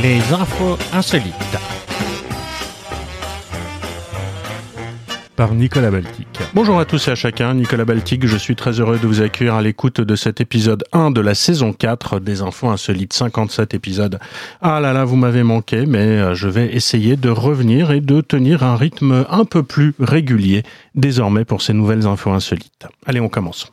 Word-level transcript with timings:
Les 0.00 0.20
infos 0.32 0.78
insolites. 0.92 1.34
Par 5.34 5.54
Nicolas 5.54 5.90
Baltic. 5.90 6.28
Bonjour 6.54 6.78
à 6.78 6.84
tous 6.84 7.08
et 7.08 7.10
à 7.10 7.14
chacun, 7.16 7.52
Nicolas 7.54 7.84
Baltic, 7.84 8.24
je 8.24 8.36
suis 8.36 8.54
très 8.54 8.78
heureux 8.78 8.98
de 8.98 9.06
vous 9.08 9.22
accueillir 9.22 9.54
à 9.54 9.62
l'écoute 9.62 10.00
de 10.00 10.14
cet 10.14 10.40
épisode 10.40 10.84
1 10.92 11.10
de 11.10 11.20
la 11.20 11.34
saison 11.34 11.72
4 11.72 12.20
des 12.20 12.42
infos 12.42 12.68
insolites, 12.68 13.12
57 13.12 13.74
épisodes. 13.74 14.20
Ah 14.62 14.78
là 14.78 14.92
là, 14.92 15.04
vous 15.04 15.16
m'avez 15.16 15.42
manqué, 15.42 15.84
mais 15.84 15.98
euh, 15.98 16.34
je 16.34 16.46
vais 16.46 16.72
essayer 16.72 17.16
de 17.16 17.30
revenir 17.30 17.90
et 17.90 18.00
de 18.00 18.20
tenir 18.20 18.62
un 18.62 18.76
rythme 18.76 19.26
un 19.28 19.44
peu 19.44 19.64
plus 19.64 19.94
régulier 19.98 20.62
désormais 20.94 21.44
pour 21.44 21.60
ces 21.60 21.72
nouvelles 21.72 22.06
infos 22.06 22.30
insolites. 22.30 22.86
Allez, 23.04 23.18
on 23.20 23.28
commence. 23.28 23.72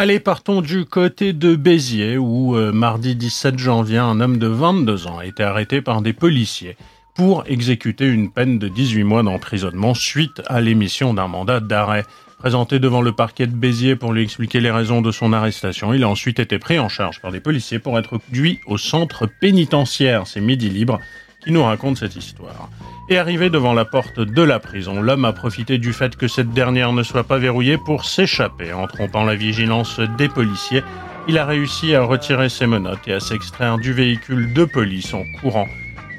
Allez, 0.00 0.20
partons 0.20 0.60
du 0.60 0.84
côté 0.84 1.32
de 1.32 1.56
Béziers, 1.56 2.18
où 2.18 2.54
euh, 2.54 2.70
mardi 2.70 3.16
17 3.16 3.58
janvier, 3.58 3.98
un 3.98 4.20
homme 4.20 4.36
de 4.36 4.46
22 4.46 5.08
ans 5.08 5.18
a 5.18 5.26
été 5.26 5.42
arrêté 5.42 5.82
par 5.82 6.02
des 6.02 6.12
policiers 6.12 6.76
pour 7.16 7.42
exécuter 7.48 8.06
une 8.06 8.30
peine 8.30 8.60
de 8.60 8.68
18 8.68 9.02
mois 9.02 9.24
d'emprisonnement 9.24 9.94
suite 9.94 10.40
à 10.46 10.60
l'émission 10.60 11.14
d'un 11.14 11.26
mandat 11.26 11.58
d'arrêt. 11.58 12.04
Présenté 12.38 12.78
devant 12.78 13.00
le 13.00 13.10
parquet 13.10 13.48
de 13.48 13.56
Béziers 13.56 13.96
pour 13.96 14.12
lui 14.12 14.22
expliquer 14.22 14.60
les 14.60 14.70
raisons 14.70 15.02
de 15.02 15.10
son 15.10 15.32
arrestation, 15.32 15.92
il 15.92 16.04
a 16.04 16.08
ensuite 16.08 16.38
été 16.38 16.60
pris 16.60 16.78
en 16.78 16.88
charge 16.88 17.20
par 17.20 17.32
des 17.32 17.40
policiers 17.40 17.80
pour 17.80 17.98
être 17.98 18.18
conduit 18.18 18.60
au 18.66 18.78
centre 18.78 19.26
pénitentiaire. 19.26 20.28
C'est 20.28 20.40
Midi 20.40 20.70
Libre 20.70 21.00
qui 21.42 21.52
nous 21.52 21.62
raconte 21.62 21.98
cette 21.98 22.16
histoire. 22.16 22.68
Et 23.10 23.18
arrivé 23.18 23.48
devant 23.50 23.72
la 23.72 23.84
porte 23.84 24.20
de 24.20 24.42
la 24.42 24.58
prison, 24.58 25.00
l'homme 25.00 25.24
a 25.24 25.32
profité 25.32 25.78
du 25.78 25.92
fait 25.92 26.16
que 26.16 26.28
cette 26.28 26.50
dernière 26.50 26.92
ne 26.92 27.02
soit 27.02 27.24
pas 27.24 27.38
verrouillée 27.38 27.78
pour 27.78 28.04
s'échapper. 28.04 28.72
En 28.72 28.86
trompant 28.86 29.24
la 29.24 29.34
vigilance 29.34 30.00
des 30.18 30.28
policiers, 30.28 30.82
il 31.26 31.38
a 31.38 31.46
réussi 31.46 31.94
à 31.94 32.02
retirer 32.02 32.48
ses 32.48 32.66
menottes 32.66 33.06
et 33.06 33.14
à 33.14 33.20
s'extraire 33.20 33.78
du 33.78 33.92
véhicule 33.92 34.52
de 34.52 34.64
police 34.64 35.14
en 35.14 35.24
courant. 35.40 35.68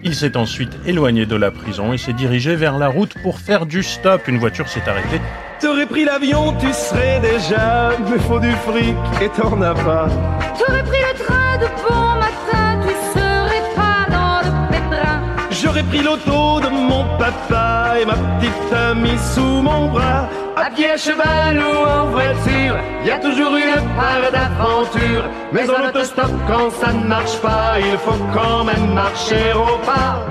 Il 0.04 0.16
s'est 0.16 0.38
ensuite 0.38 0.78
éloigné 0.86 1.26
de 1.26 1.36
la 1.36 1.52
prison 1.52 1.92
et 1.92 1.98
s'est 1.98 2.14
dirigé 2.14 2.56
vers 2.56 2.78
la 2.78 2.88
route 2.88 3.16
pour 3.22 3.40
faire 3.40 3.66
du 3.66 3.84
stop. 3.84 4.28
Une 4.28 4.38
voiture 4.38 4.70
s'est 4.70 4.88
arrêtée. 4.88 5.20
T'aurais 5.60 5.88
pris 5.88 6.06
l'avion, 6.06 6.54
tu 6.58 6.72
serais 6.72 7.20
déjà, 7.20 7.92
mais 8.10 8.18
faut 8.20 8.40
du 8.40 8.52
fric 8.52 8.96
et 9.22 9.30
t'en 9.30 9.62
as 9.62 9.74
pas. 9.74 10.08
T'aurais 10.58 10.84
pris 10.84 11.00
le 11.00 11.20
train 11.26 11.58
de 11.58 11.68
bon 11.86 12.16
matin, 12.18 12.59
J'aurais 15.70 15.84
pris 15.84 16.02
l'auto 16.02 16.60
de 16.62 16.68
mon 16.68 17.06
papa 17.20 17.94
et 18.02 18.04
ma 18.04 18.16
petite 18.16 18.74
amie 18.74 19.20
sous 19.36 19.62
mon 19.62 19.88
bras. 19.92 20.28
À 20.56 20.72
pied, 20.72 20.90
à 20.90 20.98
cheval 20.98 21.60
ou 21.60 21.88
en 21.88 22.08
voiture, 22.10 22.76
y 23.06 23.12
a 23.12 23.20
toujours 23.20 23.56
une 23.56 23.86
part 23.96 24.32
d'aventure. 24.32 25.30
Mais 25.54 25.70
en 25.70 25.88
autostop, 25.88 26.32
quand 26.48 26.72
ça 26.72 26.92
ne 26.92 27.06
marche 27.06 27.38
pas, 27.44 27.80
il 27.80 27.96
faut 28.00 28.18
quand 28.34 28.64
même 28.64 28.96
marcher 28.96 29.54
au 29.54 29.78
pas. 29.86 30.26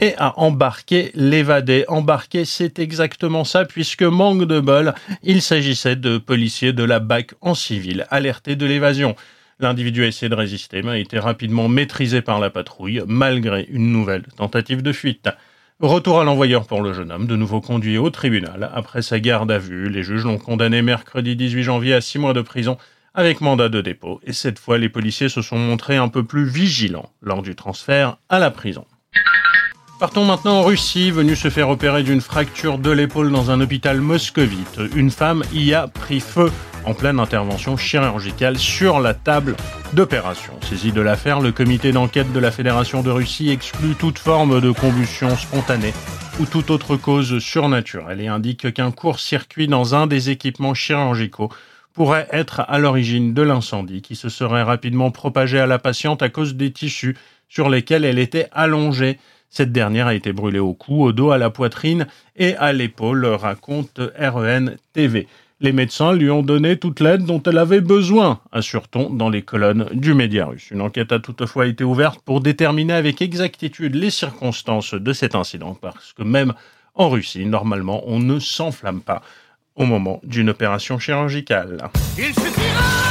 et 0.00 0.16
à 0.18 0.36
embarquer 0.40 1.12
l'évadé. 1.14 1.84
Embarquer, 1.86 2.44
c'est 2.44 2.80
exactement 2.80 3.44
ça, 3.44 3.64
puisque 3.64 4.02
manque 4.02 4.42
de 4.44 4.58
bol, 4.58 4.94
il 5.22 5.40
s'agissait 5.40 5.94
de 5.94 6.18
policiers 6.18 6.72
de 6.72 6.82
la 6.82 6.98
BAC 6.98 7.34
en 7.42 7.54
civil, 7.54 8.08
alertés 8.10 8.56
de 8.56 8.66
l'évasion. 8.66 9.14
L'individu 9.60 10.04
a 10.04 10.06
essayé 10.06 10.30
de 10.30 10.34
résister, 10.34 10.80
mais 10.82 10.90
a 10.90 10.98
été 10.98 11.18
rapidement 11.18 11.68
maîtrisé 11.68 12.22
par 12.22 12.40
la 12.40 12.48
patrouille, 12.48 13.02
malgré 13.06 13.66
une 13.70 13.92
nouvelle 13.92 14.24
tentative 14.36 14.82
de 14.82 14.92
fuite. 14.92 15.28
Retour 15.80 16.20
à 16.20 16.24
l'envoyeur 16.24 16.66
pour 16.66 16.80
le 16.80 16.94
jeune 16.94 17.12
homme, 17.12 17.26
de 17.26 17.36
nouveau 17.36 17.60
conduit 17.60 17.98
au 17.98 18.08
tribunal. 18.08 18.70
Après 18.74 19.02
sa 19.02 19.20
garde 19.20 19.50
à 19.50 19.58
vue, 19.58 19.90
les 19.90 20.02
juges 20.02 20.24
l'ont 20.24 20.38
condamné 20.38 20.80
mercredi 20.80 21.36
18 21.36 21.62
janvier 21.62 21.94
à 21.94 22.00
six 22.00 22.18
mois 22.18 22.32
de 22.32 22.40
prison 22.40 22.78
avec 23.14 23.42
mandat 23.42 23.68
de 23.68 23.82
dépôt. 23.82 24.20
Et 24.24 24.32
cette 24.32 24.58
fois, 24.58 24.78
les 24.78 24.88
policiers 24.88 25.28
se 25.28 25.42
sont 25.42 25.58
montrés 25.58 25.96
un 25.96 26.08
peu 26.08 26.24
plus 26.24 26.46
vigilants 26.46 27.10
lors 27.20 27.42
du 27.42 27.54
transfert 27.54 28.16
à 28.30 28.38
la 28.38 28.50
prison. 28.50 28.86
Partons 29.98 30.24
maintenant 30.24 30.60
en 30.60 30.62
Russie, 30.62 31.10
venue 31.10 31.36
se 31.36 31.50
faire 31.50 31.68
opérer 31.68 32.02
d'une 32.02 32.22
fracture 32.22 32.78
de 32.78 32.90
l'épaule 32.90 33.30
dans 33.30 33.50
un 33.50 33.60
hôpital 33.60 34.00
moscovite. 34.00 34.80
Une 34.96 35.10
femme 35.10 35.42
y 35.52 35.74
a 35.74 35.88
pris 35.88 36.20
feu 36.20 36.50
en 36.84 36.94
pleine 36.94 37.20
intervention 37.20 37.76
chirurgicale 37.76 38.58
sur 38.58 39.00
la 39.00 39.14
table 39.14 39.56
d'opération. 39.92 40.52
Saisi 40.62 40.92
de 40.92 41.00
l'affaire, 41.00 41.40
le 41.40 41.52
comité 41.52 41.92
d'enquête 41.92 42.32
de 42.32 42.38
la 42.38 42.50
Fédération 42.50 43.02
de 43.02 43.10
Russie 43.10 43.50
exclut 43.50 43.94
toute 43.94 44.18
forme 44.18 44.60
de 44.60 44.70
combustion 44.70 45.36
spontanée 45.36 45.92
ou 46.40 46.46
toute 46.46 46.70
autre 46.70 46.96
cause 46.96 47.38
surnaturelle 47.38 48.20
et 48.20 48.28
indique 48.28 48.72
qu'un 48.72 48.90
court-circuit 48.90 49.68
dans 49.68 49.94
un 49.94 50.06
des 50.06 50.30
équipements 50.30 50.74
chirurgicaux 50.74 51.50
pourrait 51.92 52.28
être 52.30 52.60
à 52.60 52.78
l'origine 52.78 53.34
de 53.34 53.42
l'incendie 53.42 54.00
qui 54.00 54.16
se 54.16 54.28
serait 54.28 54.62
rapidement 54.62 55.10
propagé 55.10 55.58
à 55.58 55.66
la 55.66 55.78
patiente 55.78 56.22
à 56.22 56.28
cause 56.28 56.54
des 56.54 56.72
tissus 56.72 57.16
sur 57.48 57.68
lesquels 57.68 58.04
elle 58.04 58.18
était 58.18 58.48
allongée. 58.52 59.18
Cette 59.50 59.72
dernière 59.72 60.06
a 60.06 60.14
été 60.14 60.32
brûlée 60.32 60.60
au 60.60 60.72
cou, 60.72 61.02
au 61.02 61.12
dos, 61.12 61.32
à 61.32 61.38
la 61.38 61.50
poitrine 61.50 62.06
et 62.36 62.54
à 62.56 62.72
l'épaule, 62.72 63.26
raconte 63.26 64.00
REN 64.18 64.76
TV. 64.92 65.26
Les 65.62 65.72
médecins 65.72 66.14
lui 66.14 66.30
ont 66.30 66.42
donné 66.42 66.78
toute 66.78 67.00
l'aide 67.00 67.26
dont 67.26 67.42
elle 67.42 67.58
avait 67.58 67.82
besoin, 67.82 68.40
assure-t-on 68.50 69.10
dans 69.10 69.28
les 69.28 69.42
colonnes 69.42 69.88
du 69.92 70.14
média 70.14 70.46
russe. 70.46 70.70
Une 70.70 70.80
enquête 70.80 71.12
a 71.12 71.18
toutefois 71.18 71.66
été 71.66 71.84
ouverte 71.84 72.22
pour 72.24 72.40
déterminer 72.40 72.94
avec 72.94 73.20
exactitude 73.20 73.94
les 73.94 74.08
circonstances 74.08 74.94
de 74.94 75.12
cet 75.12 75.34
incident, 75.34 75.76
parce 75.78 76.14
que 76.14 76.22
même 76.22 76.54
en 76.94 77.10
Russie, 77.10 77.44
normalement, 77.44 78.02
on 78.06 78.20
ne 78.20 78.38
s'enflamme 78.38 79.02
pas 79.02 79.20
au 79.76 79.84
moment 79.84 80.20
d'une 80.24 80.48
opération 80.48 80.98
chirurgicale. 80.98 81.76
Il 82.16 82.32
suffira 82.34 83.09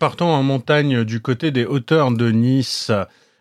partons 0.00 0.32
en 0.32 0.42
montagne 0.42 1.04
du 1.04 1.20
côté 1.20 1.50
des 1.50 1.66
hauteurs 1.66 2.10
de 2.10 2.30
Nice. 2.30 2.90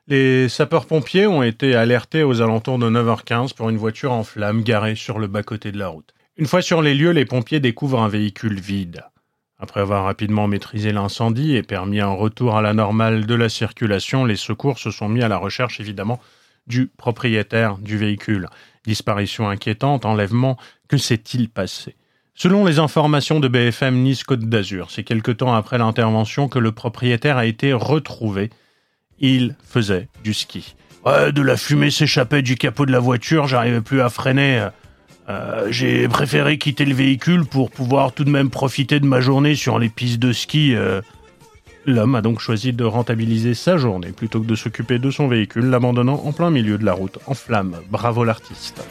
Les 0.08 0.50
sapeurs-pompiers 0.50 1.26
ont 1.26 1.42
été 1.42 1.74
alertés 1.74 2.22
aux 2.22 2.42
alentours 2.42 2.78
de 2.78 2.90
9h15 2.90 3.56
pour 3.56 3.70
une 3.70 3.78
voiture 3.78 4.12
en 4.12 4.26
flammes 4.26 4.62
garée 4.62 4.96
sur 4.96 5.20
le 5.20 5.28
bas-côté 5.28 5.72
de 5.72 5.80
la 5.80 5.88
route. 5.88 6.14
Une 6.36 6.48
fois 6.48 6.62
sur 6.62 6.82
les 6.82 6.96
lieux, 6.96 7.12
les 7.12 7.24
pompiers 7.24 7.62
découvrent 7.62 8.02
un 8.02 8.10
véhicule 8.10 8.60
vide. 8.60 9.06
Après 9.58 9.80
avoir 9.80 10.04
rapidement 10.04 10.50
maîtrisé 10.50 10.92
l'incendie 10.92 11.56
et 11.56 11.64
permis 11.64 12.02
un 12.02 12.12
retour 12.12 12.58
à 12.58 12.62
la 12.62 12.74
normale 12.74 13.26
de 13.26 13.36
la 13.36 13.48
circulation, 13.48 14.26
les 14.26 14.36
secours 14.36 14.80
se 14.80 14.92
sont 14.92 15.08
mis 15.08 15.24
à 15.24 15.30
la 15.30 15.38
recherche 15.38 15.80
évidemment 15.80 16.20
du 16.68 16.88
propriétaire 16.88 17.78
du 17.78 17.98
véhicule. 17.98 18.50
Disparition 18.86 19.48
inquiétante, 19.48 20.04
enlèvement, 20.04 20.58
que 20.90 20.98
s'est-il 20.98 21.48
passé? 21.48 21.96
Selon 22.36 22.66
les 22.66 22.80
informations 22.80 23.40
de 23.40 23.48
BFM 23.48 23.96
Nice 24.02 24.24
Côte 24.24 24.46
d'Azur, 24.48 24.92
c'est 24.92 25.04
quelque 25.04 25.32
temps 25.32 25.54
après 25.54 25.78
l'intervention 25.78 26.48
que 26.48 26.60
le 26.60 26.72
propriétaire 26.72 27.38
a 27.38 27.46
été 27.46 27.74
retrouvé. 27.74 28.50
Il 29.20 29.56
faisait 29.68 30.08
du 30.24 30.34
ski. 30.34 30.76
Ouais, 31.06 31.32
de 31.34 31.42
la 31.42 31.58
fumée 31.58 31.92
s'échappait 31.92 32.42
du 32.42 32.56
capot 32.56 32.86
de 32.86 32.92
la 32.92 33.00
voiture, 33.00 33.48
j'arrivais 33.48 33.82
plus 33.82 34.00
à 34.02 34.10
freiner. 34.10 34.70
Euh, 35.28 35.68
J'ai 35.70 36.08
préféré 36.08 36.58
quitter 36.58 36.86
le 36.86 36.94
véhicule 36.96 37.46
pour 37.46 37.72
pouvoir 37.72 38.14
tout 38.14 38.24
de 38.24 38.30
même 38.30 38.50
profiter 38.50 39.00
de 39.02 39.06
ma 39.06 39.20
journée 39.20 39.56
sur 39.56 39.78
les 39.80 39.90
pistes 39.90 40.20
de 40.20 40.32
ski. 40.32 40.74
euh. 40.76 41.02
L'homme 41.86 42.16
a 42.16 42.22
donc 42.22 42.40
choisi 42.40 42.72
de 42.74 42.84
rentabiliser 42.84 43.54
sa 43.54 43.78
journée 43.78 44.12
plutôt 44.12 44.42
que 44.42 44.46
de 44.46 44.56
s'occuper 44.56 45.00
de 45.00 45.12
son 45.12 45.28
véhicule, 45.28 45.66
l'abandonnant 45.70 46.22
en 46.26 46.32
plein 46.34 46.52
milieu 46.52 46.78
de 46.78 46.86
la 46.86 46.94
route 46.94 47.18
en 47.26 47.34
flammes. 47.34 47.78
Bravo 47.90 48.24
l'artiste. 48.24 48.82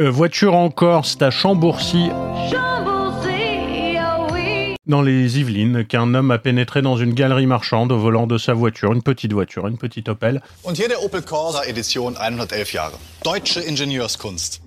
Euh, 0.00 0.10
voiture 0.10 0.54
en 0.54 0.70
Corse 0.70 1.18
à 1.20 1.30
Chambourcy, 1.30 2.08
Chambourcy, 2.50 3.98
ah 3.98 4.16
oui. 4.32 4.74
dans 4.86 5.02
les 5.02 5.38
Yvelines, 5.38 5.84
qu'un 5.84 6.14
homme 6.14 6.30
a 6.30 6.38
pénétré 6.38 6.80
dans 6.80 6.96
une 6.96 7.12
galerie 7.12 7.44
marchande 7.44 7.92
au 7.92 7.98
volant 7.98 8.26
de 8.26 8.38
sa 8.38 8.54
voiture, 8.54 8.94
une 8.94 9.02
petite 9.02 9.34
voiture, 9.34 9.66
une 9.66 9.76
petite 9.76 10.08
Opel. 10.08 10.40
Und 10.64 10.78
hier 10.78 10.88
der 10.88 11.04
Opel 11.04 11.20
Corsa 11.20 11.66
Edition 11.66 12.14
111 12.16 12.72
Jahre. 12.72 12.98
Deutsche 13.24 13.60
Ingenieurskunst. 13.60 14.62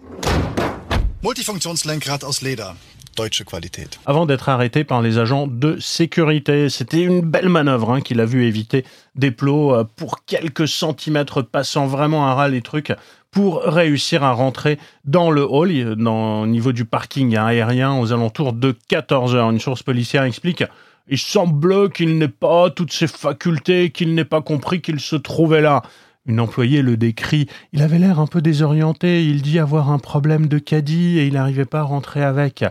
Multifunktionslenkrad 1.24 2.24
aus 2.24 2.44
Leder. 2.44 2.76
Deutsche 3.16 3.44
Qualität. 3.44 4.00
avant 4.06 4.26
d'être 4.28 4.50
arrêté 4.50 4.84
par 4.84 5.02
les 5.02 5.18
agents 5.18 5.48
de 5.48 5.80
sécurité. 5.80 6.70
C'était 6.70 7.02
une 7.02 7.22
belle 7.22 7.50
manœuvre 7.50 7.92
hein, 7.92 8.02
qu'il 8.02 8.20
a 8.20 8.26
vu 8.26 8.46
éviter 8.46 8.86
des 9.16 9.32
plots 9.32 9.74
euh, 9.74 9.84
pour 9.96 10.26
quelques 10.26 10.68
centimètres, 10.68 11.42
passant 11.42 11.88
vraiment 11.88 12.28
à 12.28 12.34
ras 12.34 12.50
les 12.50 12.62
trucs 12.62 12.92
pour 13.34 13.64
réussir 13.64 14.24
à 14.24 14.32
rentrer 14.32 14.80
dans 15.04 15.32
le 15.32 15.44
hall, 15.44 15.96
dans, 15.96 16.44
au 16.44 16.48
niveau 16.48 16.72
du 16.72 16.86
parking 16.86 17.36
aérien, 17.36 18.00
aux 18.00 18.14
alentours 18.14 18.54
de 18.54 18.76
14 18.88 19.36
heures. 19.36 19.50
Une 19.50 19.60
source 19.60 19.84
policière 19.84 20.24
explique 20.24 20.64
il 21.08 21.18
semble 21.18 21.92
qu'il 21.92 22.18
n'ait 22.18 22.28
pas 22.28 22.70
toutes 22.70 22.94
ses 22.94 23.08
facultés, 23.08 23.90
qu'il 23.90 24.16
n'ait 24.16 24.26
pas 24.26 24.42
compris 24.42 24.82
qu'il 24.82 25.00
se 25.00 25.16
trouvait 25.16 25.62
là. 25.62 25.82
Une 26.26 26.40
employée 26.40 26.82
le 26.82 26.96
décrit. 26.96 27.48
Il 27.74 27.82
avait 27.82 28.00
l'air 28.00 28.22
un 28.22 28.28
peu 28.28 28.42
désorienté. 28.42 29.26
Il 29.26 29.42
dit 29.42 29.60
avoir 29.60 29.92
un 29.92 30.00
problème 30.00 30.48
de 30.48 30.58
caddie 30.58 31.20
et 31.20 31.28
il 31.28 31.34
n'arrivait 31.34 31.66
pas 31.66 31.80
à 31.80 31.84
rentrer 31.84 32.24
avec. 32.24 32.64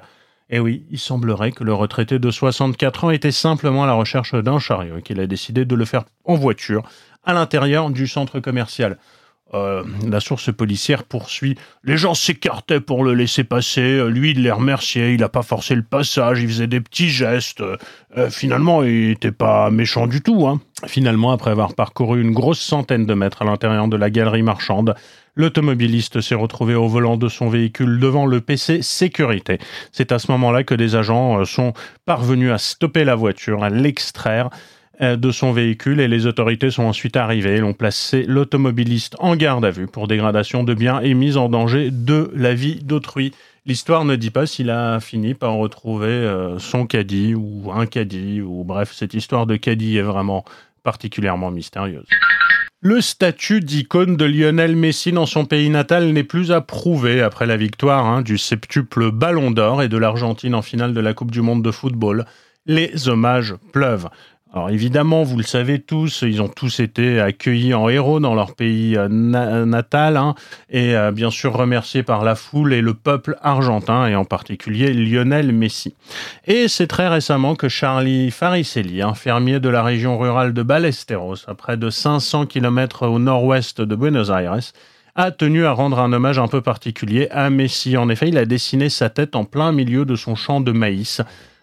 Et 0.48 0.58
oui, 0.58 0.86
il 0.90 0.98
semblerait 0.98 1.52
que 1.52 1.62
le 1.62 1.74
retraité 1.74 2.18
de 2.18 2.30
64 2.30 3.04
ans 3.04 3.10
était 3.10 3.30
simplement 3.30 3.84
à 3.84 3.86
la 3.86 3.92
recherche 3.92 4.34
d'un 4.34 4.58
chariot 4.58 4.98
et 4.98 5.02
qu'il 5.02 5.20
a 5.20 5.26
décidé 5.26 5.66
de 5.66 5.74
le 5.74 5.84
faire 5.84 6.04
en 6.24 6.34
voiture 6.34 6.82
à 7.24 7.34
l'intérieur 7.34 7.90
du 7.90 8.06
centre 8.06 8.40
commercial. 8.40 8.96
Euh, 9.54 9.82
la 10.08 10.20
source 10.20 10.52
policière 10.52 11.04
poursuit. 11.04 11.56
Les 11.84 11.96
gens 11.96 12.14
s'écartaient 12.14 12.80
pour 12.80 13.04
le 13.04 13.14
laisser 13.14 13.44
passer. 13.44 14.02
Lui, 14.08 14.30
il 14.30 14.42
les 14.42 14.50
remerciait. 14.50 15.14
Il 15.14 15.20
n'a 15.20 15.28
pas 15.28 15.42
forcé 15.42 15.74
le 15.74 15.82
passage. 15.82 16.42
Il 16.42 16.48
faisait 16.48 16.66
des 16.66 16.80
petits 16.80 17.08
gestes. 17.10 17.62
Euh, 18.16 18.30
finalement, 18.30 18.82
il 18.82 19.08
n'était 19.08 19.32
pas 19.32 19.70
méchant 19.70 20.06
du 20.06 20.20
tout. 20.22 20.46
Hein. 20.46 20.60
Finalement, 20.86 21.32
après 21.32 21.50
avoir 21.50 21.74
parcouru 21.74 22.20
une 22.20 22.32
grosse 22.32 22.60
centaine 22.60 23.06
de 23.06 23.14
mètres 23.14 23.42
à 23.42 23.44
l'intérieur 23.44 23.88
de 23.88 23.96
la 23.96 24.10
galerie 24.10 24.42
marchande, 24.42 24.94
l'automobiliste 25.34 26.20
s'est 26.20 26.34
retrouvé 26.34 26.74
au 26.74 26.88
volant 26.88 27.16
de 27.16 27.28
son 27.28 27.48
véhicule 27.48 27.98
devant 27.98 28.26
le 28.26 28.40
PC 28.40 28.82
sécurité. 28.82 29.58
C'est 29.92 30.12
à 30.12 30.18
ce 30.18 30.30
moment-là 30.32 30.64
que 30.64 30.74
des 30.74 30.96
agents 30.96 31.40
euh, 31.40 31.44
sont 31.44 31.72
parvenus 32.04 32.52
à 32.52 32.58
stopper 32.58 33.04
la 33.04 33.14
voiture, 33.14 33.64
à 33.64 33.70
l'extraire 33.70 34.46
euh, 34.46 34.56
de 35.02 35.30
son 35.30 35.52
véhicule 35.52 36.00
et 36.00 36.08
les 36.08 36.26
autorités 36.26 36.70
sont 36.70 36.84
ensuite 36.84 37.16
arrivées 37.16 37.56
et 37.56 37.62
ont 37.62 37.72
placé 37.72 38.22
l'automobiliste 38.22 39.16
en 39.18 39.36
garde 39.36 39.64
à 39.64 39.70
vue 39.70 39.88
pour 39.88 40.06
dégradation 40.06 40.62
de 40.62 40.74
biens 40.74 41.00
et 41.00 41.14
mise 41.14 41.36
en 41.36 41.48
danger 41.48 41.90
de 41.90 42.30
la 42.34 42.54
vie 42.54 42.76
d'autrui. 42.82 43.32
L'histoire 43.66 44.04
ne 44.04 44.16
dit 44.16 44.30
pas 44.30 44.46
s'il 44.46 44.70
a 44.70 44.98
fini 45.00 45.34
par 45.34 45.54
retrouver 45.54 46.08
euh, 46.08 46.58
son 46.58 46.86
caddie 46.86 47.34
ou 47.34 47.70
un 47.72 47.86
caddie 47.86 48.40
ou 48.40 48.64
bref, 48.64 48.92
cette 48.92 49.14
histoire 49.14 49.46
de 49.46 49.56
caddie 49.56 49.98
est 49.98 50.02
vraiment 50.02 50.44
particulièrement 50.82 51.50
mystérieuse. 51.50 52.06
Le 52.80 53.00
statut 53.00 53.60
d'icône 53.60 54.16
de 54.16 54.24
Lionel 54.24 54.74
Messi 54.74 55.12
dans 55.12 55.26
son 55.26 55.44
pays 55.44 55.70
natal 55.70 56.12
n'est 56.12 56.24
plus 56.24 56.50
approuvé 56.50 57.22
après 57.22 57.46
la 57.46 57.56
victoire 57.56 58.04
hein, 58.06 58.22
du 58.22 58.38
septuple 58.38 59.12
Ballon 59.12 59.52
d'Or 59.52 59.82
et 59.82 59.88
de 59.88 59.96
l'Argentine 59.96 60.56
en 60.56 60.62
finale 60.62 60.92
de 60.92 61.00
la 61.00 61.14
Coupe 61.14 61.30
du 61.30 61.42
Monde 61.42 61.62
de 61.62 61.70
football. 61.70 62.24
Les 62.66 63.08
hommages 63.08 63.54
pleuvent. 63.72 64.08
Alors 64.54 64.68
évidemment, 64.68 65.22
vous 65.22 65.38
le 65.38 65.44
savez 65.44 65.80
tous, 65.80 66.24
ils 66.28 66.42
ont 66.42 66.48
tous 66.48 66.80
été 66.80 67.20
accueillis 67.20 67.72
en 67.72 67.88
héros 67.88 68.20
dans 68.20 68.34
leur 68.34 68.54
pays 68.54 68.98
euh, 68.98 69.08
natal 69.08 70.18
hein, 70.18 70.34
et 70.68 70.94
euh, 70.94 71.10
bien 71.10 71.30
sûr 71.30 71.54
remerciés 71.54 72.02
par 72.02 72.22
la 72.22 72.34
foule 72.34 72.74
et 72.74 72.82
le 72.82 72.92
peuple 72.92 73.38
argentin 73.40 74.06
et 74.08 74.14
en 74.14 74.26
particulier 74.26 74.92
Lionel 74.92 75.52
Messi. 75.52 75.94
Et 76.46 76.68
c'est 76.68 76.86
très 76.86 77.08
récemment 77.08 77.54
que 77.54 77.70
Charlie 77.70 78.30
Faricelli, 78.30 79.00
un 79.00 79.14
fermier 79.14 79.58
de 79.58 79.70
la 79.70 79.82
région 79.82 80.18
rurale 80.18 80.52
de 80.52 80.62
Ballesteros, 80.62 81.48
à 81.48 81.54
près 81.54 81.78
de 81.78 81.88
500 81.88 82.44
km 82.44 83.06
au 83.06 83.18
nord-ouest 83.18 83.80
de 83.80 83.94
Buenos 83.94 84.28
Aires, 84.28 84.60
a 85.14 85.30
tenu 85.30 85.64
à 85.64 85.72
rendre 85.72 85.98
un 85.98 86.12
hommage 86.12 86.38
un 86.38 86.48
peu 86.48 86.60
particulier 86.60 87.26
à 87.30 87.48
Messi. 87.48 87.96
En 87.96 88.10
effet, 88.10 88.28
il 88.28 88.36
a 88.36 88.44
dessiné 88.44 88.90
sa 88.90 89.08
tête 89.08 89.34
en 89.34 89.44
plein 89.44 89.72
milieu 89.72 90.04
de 90.04 90.14
son 90.14 90.34
champ 90.34 90.60
de 90.60 90.72
maïs 90.72 91.22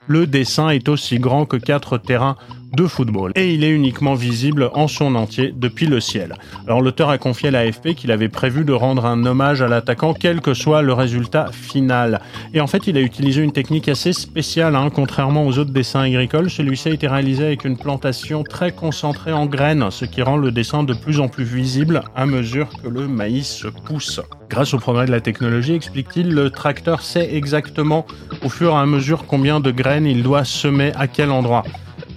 le 0.09 0.25
dessin 0.25 0.69
est 0.69 0.89
aussi 0.89 1.19
grand 1.19 1.45
que 1.45 1.55
quatre 1.55 1.99
terrains 1.99 2.35
de 2.73 2.87
football 2.87 3.31
et 3.35 3.53
il 3.53 3.63
est 3.63 3.69
uniquement 3.69 4.15
visible 4.15 4.71
en 4.73 4.87
son 4.87 5.13
entier 5.13 5.53
depuis 5.55 5.85
le 5.85 5.99
ciel. 5.99 6.35
Alors 6.65 6.81
l'auteur 6.81 7.09
a 7.09 7.19
confié 7.19 7.49
à 7.49 7.51
l'AFP 7.51 7.93
qu'il 7.93 8.11
avait 8.11 8.27
prévu 8.27 8.65
de 8.65 8.73
rendre 8.73 9.05
un 9.05 9.23
hommage 9.25 9.61
à 9.61 9.67
l'attaquant 9.67 10.13
quel 10.13 10.41
que 10.41 10.55
soit 10.55 10.81
le 10.81 10.93
résultat 10.93 11.51
final. 11.51 12.21
Et 12.55 12.59
en 12.59 12.65
fait 12.65 12.87
il 12.87 12.97
a 12.97 13.01
utilisé 13.01 13.43
une 13.43 13.51
technique 13.51 13.87
assez 13.87 14.11
spéciale, 14.11 14.75
hein. 14.75 14.89
contrairement 14.91 15.45
aux 15.45 15.59
autres 15.59 15.71
dessins 15.71 16.01
agricoles, 16.01 16.49
celui-ci 16.49 16.89
a 16.89 16.93
été 16.93 17.07
réalisé 17.07 17.45
avec 17.45 17.63
une 17.63 17.77
plantation 17.77 18.43
très 18.43 18.71
concentrée 18.71 19.31
en 19.31 19.45
graines, 19.45 19.91
ce 19.91 20.05
qui 20.05 20.23
rend 20.23 20.37
le 20.37 20.51
dessin 20.51 20.83
de 20.83 20.93
plus 20.93 21.19
en 21.19 21.27
plus 21.27 21.43
visible 21.43 22.01
à 22.15 22.25
mesure 22.25 22.69
que 22.81 22.89
le 22.89 23.07
maïs 23.07 23.63
pousse. 23.85 24.21
Grâce 24.49 24.73
au 24.73 24.79
progrès 24.79 25.05
de 25.05 25.11
la 25.11 25.21
technologie, 25.21 25.75
explique-t-il, 25.75 26.33
le 26.33 26.49
tracteur 26.49 27.03
sait 27.03 27.35
exactement 27.35 28.07
au 28.43 28.49
fur 28.49 28.71
et 28.71 28.77
à 28.77 28.85
mesure 28.87 29.25
combien 29.27 29.59
de 29.59 29.69
graines 29.69 30.07
il 30.07 30.23
doit 30.23 30.43
semer 30.43 30.91
à 30.95 31.07
quel 31.07 31.29
endroit. 31.29 31.63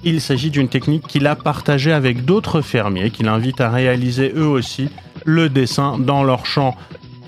Il 0.03 0.21
s'agit 0.21 0.51
d'une 0.51 0.69
technique 0.69 1.07
qu'il 1.07 1.27
a 1.27 1.37
partagée 1.37 1.93
avec 1.93 2.25
d'autres 2.25 2.63
fermiers 2.63 3.11
qu'il 3.11 3.29
invite 3.29 3.61
à 3.61 3.71
réaliser 3.71 4.33
eux 4.35 4.47
aussi 4.47 4.89
le 5.25 5.51
dessin 5.51 5.99
dans 5.99 6.25
leur 6.25 6.47
champ. 6.47 6.75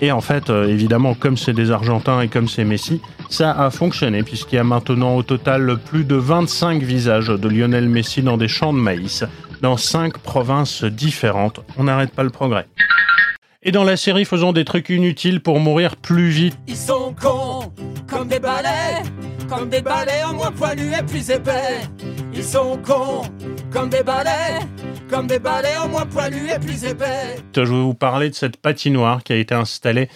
Et 0.01 0.11
en 0.11 0.21
fait, 0.21 0.49
euh, 0.49 0.67
évidemment, 0.67 1.13
comme 1.13 1.37
c'est 1.37 1.53
des 1.53 1.71
Argentins 1.71 2.21
et 2.21 2.27
comme 2.27 2.49
c'est 2.49 2.65
Messi, 2.65 2.99
ça 3.29 3.51
a 3.51 3.69
fonctionné 3.69 4.23
puisqu'il 4.23 4.55
y 4.55 4.59
a 4.59 4.63
maintenant 4.63 5.15
au 5.15 5.23
total 5.23 5.77
plus 5.85 6.03
de 6.03 6.15
25 6.15 6.81
visages 6.81 7.27
de 7.27 7.47
Lionel 7.47 7.87
Messi 7.87 8.23
dans 8.23 8.37
des 8.37 8.47
champs 8.47 8.73
de 8.73 8.79
maïs 8.79 9.23
dans 9.61 9.77
5 9.77 10.17
provinces 10.17 10.83
différentes. 10.83 11.61
On 11.77 11.85
n'arrête 11.85 12.11
pas 12.11 12.23
le 12.23 12.31
progrès. 12.31 12.65
Et 13.67 13.71
dans 13.71 13.83
la 13.83 13.97
série, 13.97 14.25
faisons 14.25 14.53
des 14.53 14.63
trucs 14.63 14.89
inutiles 14.89 15.41
pour 15.41 15.59
mourir 15.59 15.95
plus 15.95 16.29
vite. 16.29 16.55
Ils 16.67 16.75
sont 16.75 17.15
cons, 17.19 17.71
comme 18.07 18.27
des 18.27 18.37
balais, 18.37 19.01
comme 19.49 19.69
des 19.69 19.81
balais 19.81 20.23
en 20.23 20.35
moins 20.35 20.51
poilus 20.51 20.93
et 20.93 21.01
plus 21.01 21.31
épais. 21.31 21.81
Ils 22.35 22.43
sont 22.43 22.77
cons, 22.85 23.23
comme 23.71 23.89
des 23.89 24.03
balais, 24.03 24.59
comme 25.09 25.25
des 25.25 25.39
balais 25.39 25.75
en 25.77 25.87
moins 25.87 26.05
poilus 26.05 26.47
et 26.55 26.59
plus 26.59 26.85
épais. 26.85 27.37
Je 27.55 27.61
vais 27.61 27.65
vous 27.65 27.95
parler 27.95 28.29
de 28.29 28.35
cette 28.35 28.57
patinoire 28.57 29.23
qui 29.23 29.33
a 29.33 29.37
été 29.37 29.55
installée 29.55 30.09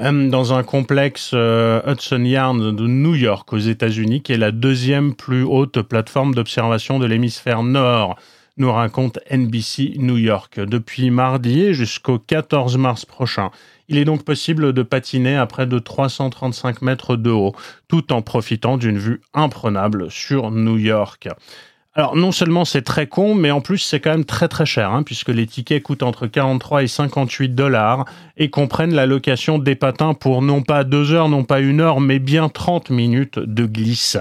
euh, 0.00 0.28
dans 0.28 0.52
un 0.52 0.64
complexe 0.64 1.30
euh, 1.32 1.80
Hudson 1.86 2.24
Yarn 2.24 2.74
de 2.74 2.86
New 2.88 3.14
York 3.14 3.52
aux 3.52 3.58
États-Unis, 3.58 4.22
qui 4.22 4.32
est 4.32 4.36
la 4.36 4.50
deuxième 4.50 5.14
plus 5.14 5.44
haute 5.44 5.80
plateforme 5.82 6.34
d'observation 6.34 6.98
de 6.98 7.06
l'hémisphère 7.06 7.62
nord 7.62 8.16
nous 8.56 8.72
raconte 8.72 9.18
NBC 9.30 9.94
New 9.98 10.16
York. 10.16 10.60
Depuis 10.60 11.10
mardi 11.10 11.74
jusqu'au 11.74 12.18
14 12.18 12.76
mars 12.78 13.04
prochain, 13.04 13.50
il 13.88 13.98
est 13.98 14.04
donc 14.04 14.24
possible 14.24 14.72
de 14.72 14.82
patiner 14.82 15.36
à 15.36 15.46
près 15.46 15.66
de 15.66 15.78
335 15.78 16.82
mètres 16.82 17.16
de 17.16 17.30
haut, 17.30 17.54
tout 17.88 18.12
en 18.12 18.22
profitant 18.22 18.78
d'une 18.78 18.98
vue 18.98 19.20
imprenable 19.34 20.10
sur 20.10 20.50
New 20.50 20.78
York. 20.78 21.28
Alors 21.94 22.14
non 22.14 22.30
seulement 22.30 22.66
c'est 22.66 22.82
très 22.82 23.06
con, 23.06 23.34
mais 23.34 23.50
en 23.50 23.62
plus 23.62 23.78
c'est 23.78 24.00
quand 24.00 24.10
même 24.10 24.26
très 24.26 24.48
très 24.48 24.66
cher, 24.66 24.92
hein, 24.92 25.02
puisque 25.02 25.30
les 25.30 25.46
tickets 25.46 25.82
coûtent 25.82 26.02
entre 26.02 26.26
43 26.26 26.82
et 26.82 26.88
58 26.88 27.54
dollars 27.54 28.04
et 28.36 28.50
comprennent 28.50 28.94
la 28.94 29.06
location 29.06 29.58
des 29.58 29.76
patins 29.76 30.12
pour 30.12 30.42
non 30.42 30.60
pas 30.60 30.84
deux 30.84 31.12
heures, 31.12 31.30
non 31.30 31.44
pas 31.44 31.60
une 31.60 31.80
heure, 31.80 32.00
mais 32.00 32.18
bien 32.18 32.50
30 32.50 32.90
minutes 32.90 33.38
de 33.38 33.64
glisse 33.64 34.18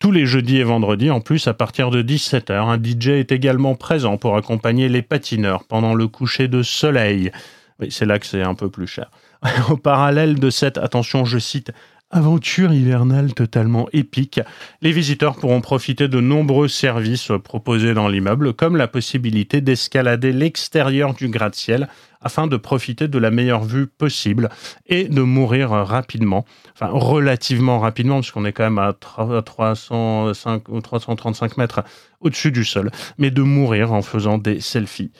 tous 0.00 0.10
les 0.10 0.26
jeudis 0.26 0.56
et 0.56 0.64
vendredis. 0.64 1.10
En 1.10 1.20
plus, 1.20 1.46
à 1.46 1.54
partir 1.54 1.90
de 1.90 2.02
17h, 2.02 2.52
un 2.52 2.82
DJ 2.82 3.08
est 3.10 3.30
également 3.30 3.76
présent 3.76 4.16
pour 4.16 4.36
accompagner 4.36 4.88
les 4.88 5.02
patineurs 5.02 5.64
pendant 5.64 5.94
le 5.94 6.08
coucher 6.08 6.48
de 6.48 6.62
soleil. 6.62 7.30
Oui, 7.78 7.92
c'est 7.92 8.06
là 8.06 8.18
que 8.18 8.26
c'est 8.26 8.42
un 8.42 8.54
peu 8.54 8.68
plus 8.68 8.88
cher. 8.88 9.10
Au 9.70 9.76
parallèle 9.76 10.40
de 10.40 10.50
cette, 10.50 10.78
attention, 10.78 11.24
je 11.24 11.38
cite, 11.38 11.70
Aventure 12.12 12.72
hivernale 12.72 13.34
totalement 13.34 13.86
épique, 13.92 14.40
les 14.82 14.90
visiteurs 14.90 15.36
pourront 15.36 15.60
profiter 15.60 16.08
de 16.08 16.20
nombreux 16.20 16.66
services 16.66 17.30
proposés 17.44 17.94
dans 17.94 18.08
l'immeuble, 18.08 18.52
comme 18.52 18.76
la 18.76 18.88
possibilité 18.88 19.60
d'escalader 19.60 20.32
l'extérieur 20.32 21.14
du 21.14 21.28
gratte-ciel 21.28 21.88
afin 22.20 22.48
de 22.48 22.56
profiter 22.56 23.06
de 23.06 23.16
la 23.16 23.30
meilleure 23.30 23.62
vue 23.62 23.86
possible 23.86 24.48
et 24.88 25.04
de 25.04 25.22
mourir 25.22 25.70
rapidement, 25.70 26.44
enfin 26.74 26.88
relativement 26.90 27.78
rapidement, 27.78 28.16
parce 28.16 28.32
qu'on 28.32 28.44
est 28.44 28.52
quand 28.52 28.64
même 28.64 28.78
à 28.78 28.92
305 28.92 30.68
ou 30.68 30.80
335 30.80 31.58
mètres 31.58 31.84
au-dessus 32.20 32.50
du 32.50 32.64
sol, 32.64 32.90
mais 33.18 33.30
de 33.30 33.42
mourir 33.42 33.92
en 33.92 34.02
faisant 34.02 34.36
des 34.36 34.60
selfies. 34.60 35.12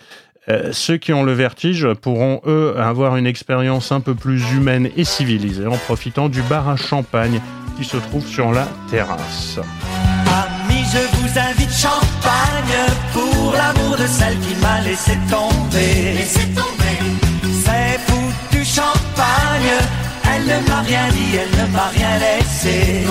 Euh, 0.48 0.70
ceux 0.72 0.96
qui 0.96 1.12
ont 1.12 1.22
le 1.22 1.32
vertige 1.32 1.86
pourront, 2.00 2.40
eux, 2.46 2.74
avoir 2.78 3.16
une 3.16 3.26
expérience 3.26 3.92
un 3.92 4.00
peu 4.00 4.14
plus 4.14 4.42
humaine 4.52 4.88
et 4.96 5.04
civilisée 5.04 5.66
en 5.66 5.76
profitant 5.76 6.28
du 6.28 6.40
bar 6.42 6.68
à 6.68 6.76
champagne 6.76 7.40
qui 7.76 7.84
se 7.84 7.98
trouve 7.98 8.26
sur 8.26 8.50
la 8.50 8.66
terrasse. 8.90 9.58
Amis, 10.26 10.84
je 10.92 11.18
vous 11.18 11.38
invite 11.38 11.70
champagne 11.70 12.94
pour 13.12 13.52
l'amour 13.52 13.96
de 13.96 14.06
celle 14.06 14.38
qui 14.40 14.54
m'a 14.60 14.80
laissé 14.80 15.12
tomber. 15.30 16.24
Tomber. 16.54 16.98
C'est 17.62 18.00
foutu 18.06 18.64
champagne, 18.64 19.76
elle 20.24 20.42
ne 20.42 20.68
m'a 20.68 20.80
rien 20.80 21.08
dit, 21.10 21.36
elle 21.36 21.66
ne 21.66 21.72
m'a 21.72 21.88
rien 21.88 22.18
laissé. 22.18 23.06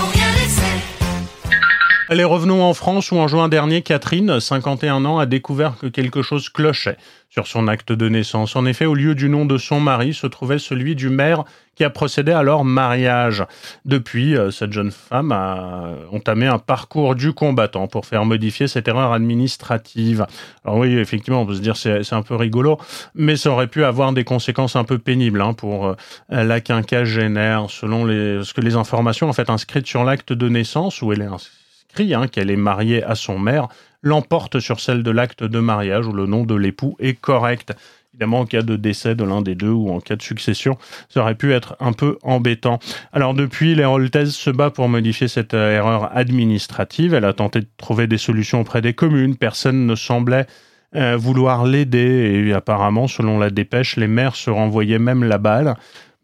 Allez, 2.11 2.23
revenons 2.23 2.63
en 2.63 2.73
France 2.73 3.11
où 3.11 3.17
en 3.17 3.27
juin 3.27 3.49
dernier, 3.49 3.83
Catherine, 3.83 4.39
51 4.39 5.05
ans, 5.05 5.19
a 5.19 5.27
découvert 5.27 5.77
que 5.77 5.85
quelque 5.85 6.23
chose 6.23 6.49
clochait 6.49 6.97
sur 7.29 7.45
son 7.45 7.67
acte 7.67 7.91
de 7.91 8.09
naissance. 8.09 8.55
En 8.55 8.65
effet, 8.65 8.87
au 8.87 8.95
lieu 8.95 9.13
du 9.13 9.29
nom 9.29 9.45
de 9.45 9.59
son 9.59 9.79
mari 9.79 10.15
se 10.15 10.25
trouvait 10.25 10.57
celui 10.57 10.95
du 10.95 11.09
maire 11.09 11.43
qui 11.75 11.83
a 11.83 11.91
procédé 11.91 12.31
à 12.31 12.41
leur 12.41 12.63
mariage. 12.63 13.45
Depuis, 13.85 14.35
euh, 14.35 14.49
cette 14.49 14.73
jeune 14.73 14.89
femme 14.89 15.31
a 15.31 15.91
entamé 16.11 16.47
un 16.47 16.57
parcours 16.57 17.13
du 17.13 17.33
combattant 17.33 17.85
pour 17.85 18.07
faire 18.07 18.25
modifier 18.25 18.67
cette 18.67 18.87
erreur 18.87 19.13
administrative. 19.13 20.25
Alors 20.65 20.79
oui, 20.79 20.97
effectivement, 20.97 21.43
on 21.43 21.45
peut 21.45 21.53
se 21.53 21.61
dire 21.61 21.77
c'est 21.77 22.11
un 22.11 22.23
peu 22.23 22.35
rigolo, 22.35 22.79
mais 23.13 23.35
ça 23.35 23.51
aurait 23.51 23.67
pu 23.67 23.83
avoir 23.83 24.13
des 24.13 24.23
conséquences 24.23 24.75
un 24.75 24.83
peu 24.83 24.97
pénibles 24.97 25.43
hein, 25.43 25.53
pour 25.53 25.85
euh, 25.85 25.95
la 26.31 26.59
quinquagénaire, 26.59 27.67
selon 27.69 28.07
ce 28.07 28.51
que 28.51 28.61
les 28.61 28.75
informations 28.75 29.29
en 29.29 29.33
fait 29.33 29.51
inscrites 29.51 29.85
sur 29.85 30.03
l'acte 30.03 30.33
de 30.33 30.49
naissance 30.49 31.03
où 31.03 31.13
elle 31.13 31.21
est 31.21 31.25
inscrite 31.25 31.68
hein, 31.97 32.27
qu'elle 32.27 32.51
est 32.51 32.55
mariée 32.55 33.03
à 33.03 33.15
son 33.15 33.39
maire 33.39 33.67
l'emporte 34.01 34.59
sur 34.59 34.79
celle 34.79 35.03
de 35.03 35.11
l'acte 35.11 35.43
de 35.43 35.59
mariage 35.59 36.07
où 36.07 36.13
le 36.13 36.25
nom 36.25 36.43
de 36.43 36.55
l'époux 36.55 36.95
est 36.99 37.19
correct. 37.19 37.73
Évidemment, 38.13 38.39
en 38.39 38.45
cas 38.45 38.63
de 38.63 38.75
décès 38.75 39.15
de 39.15 39.23
l'un 39.23 39.41
des 39.41 39.55
deux 39.55 39.69
ou 39.69 39.91
en 39.91 39.99
cas 39.99 40.15
de 40.15 40.21
succession, 40.21 40.77
ça 41.09 41.21
aurait 41.21 41.35
pu 41.35 41.53
être 41.53 41.75
un 41.79 41.93
peu 41.93 42.17
embêtant. 42.23 42.79
Alors 43.13 43.33
depuis, 43.33 43.79
Holtez 43.81 44.27
se 44.27 44.49
bat 44.49 44.71
pour 44.71 44.89
modifier 44.89 45.27
cette 45.27 45.53
euh, 45.53 45.77
erreur 45.77 46.15
administrative. 46.15 47.13
Elle 47.13 47.25
a 47.25 47.33
tenté 47.33 47.61
de 47.61 47.67
trouver 47.77 48.07
des 48.07 48.17
solutions 48.17 48.61
auprès 48.61 48.81
des 48.81 48.93
communes. 48.93 49.35
Personne 49.37 49.85
ne 49.85 49.95
semblait 49.95 50.47
euh, 50.95 51.15
vouloir 51.17 51.65
l'aider 51.65 52.43
et 52.47 52.53
apparemment, 52.53 53.07
selon 53.07 53.37
la 53.37 53.51
dépêche, 53.51 53.95
les 53.95 54.07
maires 54.07 54.35
se 54.35 54.49
renvoyaient 54.49 54.99
même 54.99 55.23
la 55.23 55.37
balle. 55.37 55.75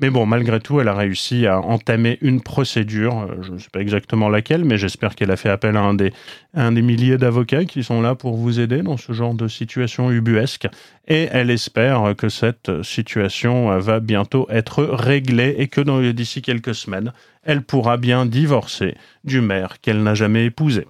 Mais 0.01 0.09
bon, 0.09 0.25
malgré 0.25 0.59
tout, 0.59 0.81
elle 0.81 0.89
a 0.89 0.93
réussi 0.93 1.47
à 1.47 1.61
entamer 1.61 2.17
une 2.21 2.41
procédure, 2.41 3.21
euh, 3.21 3.41
je 3.41 3.53
ne 3.53 3.57
sais 3.57 3.69
pas 3.71 3.79
exactement 3.79 4.27
laquelle, 4.27 4.65
mais 4.65 4.77
j'espère 4.77 5.15
qu'elle 5.15 5.31
a 5.31 5.37
fait 5.37 5.49
appel 5.49 5.77
à 5.77 5.83
un 5.83 5.93
des, 5.93 6.81
milliers 6.81 7.17
d'avocats 7.17 7.63
qui 7.63 7.81
sont 7.81 8.01
là 8.01 8.13
pour 8.13 8.35
vous 8.35 8.59
aider 8.59 8.81
dans 8.81 8.97
ce 8.97 9.13
genre 9.13 9.33
de 9.33 9.47
situation 9.47 10.11
ubuesque. 10.11 10.67
Et 11.07 11.29
elle 11.31 11.49
espère 11.49 12.13
que 12.17 12.27
cette 12.27 12.83
situation 12.83 13.79
va 13.79 14.01
bientôt 14.01 14.47
être 14.49 14.83
réglée 14.83 15.55
et 15.59 15.67
que 15.67 16.11
d'ici 16.11 16.41
quelques 16.41 16.75
semaines, 16.75 17.13
elle 17.43 17.61
pourra 17.61 17.95
bien 17.95 18.25
divorcer 18.25 18.95
du 19.23 19.39
maire 19.39 19.79
qu'elle 19.81 20.03
n'a 20.03 20.13
jamais 20.13 20.45
épousé. 20.45 20.87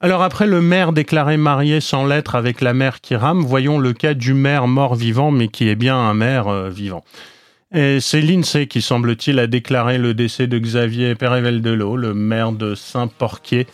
Alors 0.00 0.22
après 0.22 0.46
le 0.46 0.60
maire 0.60 0.92
déclaré 0.92 1.38
marié 1.38 1.80
sans 1.80 2.04
lettre 2.04 2.34
avec 2.34 2.60
la 2.60 2.74
mère 2.74 3.00
qui 3.00 3.16
rame, 3.16 3.40
voyons 3.40 3.78
le 3.78 3.94
cas 3.94 4.12
du 4.12 4.34
maire 4.34 4.66
mort-vivant 4.66 5.30
mais 5.30 5.48
qui 5.48 5.70
est 5.70 5.76
bien 5.76 5.96
un 5.96 6.12
maire 6.12 6.48
euh, 6.48 6.68
vivant. 6.68 7.04
Et 7.76 7.98
c'est 8.00 8.20
l'INSEE 8.20 8.68
qui, 8.68 8.80
semble-t-il, 8.80 9.40
a 9.40 9.48
déclaré 9.48 9.98
le 9.98 10.14
décès 10.14 10.46
de 10.46 10.60
Xavier 10.60 11.16
Pérével-Delot, 11.16 11.96
le 11.96 12.14
maire 12.14 12.52
de 12.52 12.76
Saint-Porquier, 12.76 13.66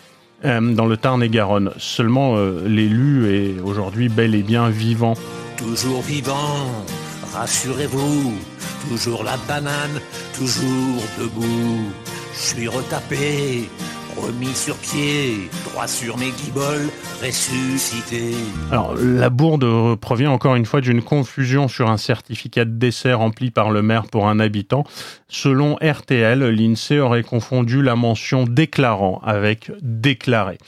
euh, 0.46 0.74
dans 0.74 0.86
le 0.86 0.96
Tarn-et-Garonne. 0.96 1.72
Seulement, 1.76 2.36
euh, 2.36 2.66
l'élu 2.66 3.28
est 3.28 3.60
aujourd'hui 3.60 4.08
bel 4.08 4.34
et 4.34 4.42
bien 4.42 4.70
vivant. 4.70 5.12
Toujours 5.58 6.00
vivant, 6.00 6.66
rassurez-vous, 7.34 8.32
toujours 8.88 9.22
la 9.22 9.36
banane, 9.46 10.00
toujours 10.34 11.02
debout. 11.20 11.92
Je 12.32 12.40
suis 12.40 12.68
retapé, 12.68 13.68
remis 14.20 14.54
sur 14.54 14.76
pied, 14.76 15.48
droit 15.64 15.86
sur 15.86 16.16
mes 16.18 16.32
ressuscité. 17.22 18.34
Alors, 18.70 18.94
la 18.96 19.30
bourde 19.30 19.96
provient 19.96 20.30
encore 20.30 20.54
une 20.54 20.66
fois 20.66 20.80
d'une 20.80 21.02
confusion 21.02 21.68
sur 21.68 21.90
un 21.90 21.96
certificat 21.96 22.64
de 22.64 22.70
décès 22.70 23.12
rempli 23.12 23.50
par 23.50 23.70
le 23.70 23.82
maire 23.82 24.04
pour 24.04 24.28
un 24.28 24.40
habitant. 24.40 24.84
Selon 25.28 25.76
RTL, 25.76 26.44
l'INSEE 26.48 27.00
aurait 27.00 27.22
confondu 27.22 27.82
la 27.82 27.96
mention 27.96 28.44
déclarant 28.44 29.20
avec 29.24 29.72
déclaré. 29.82 30.58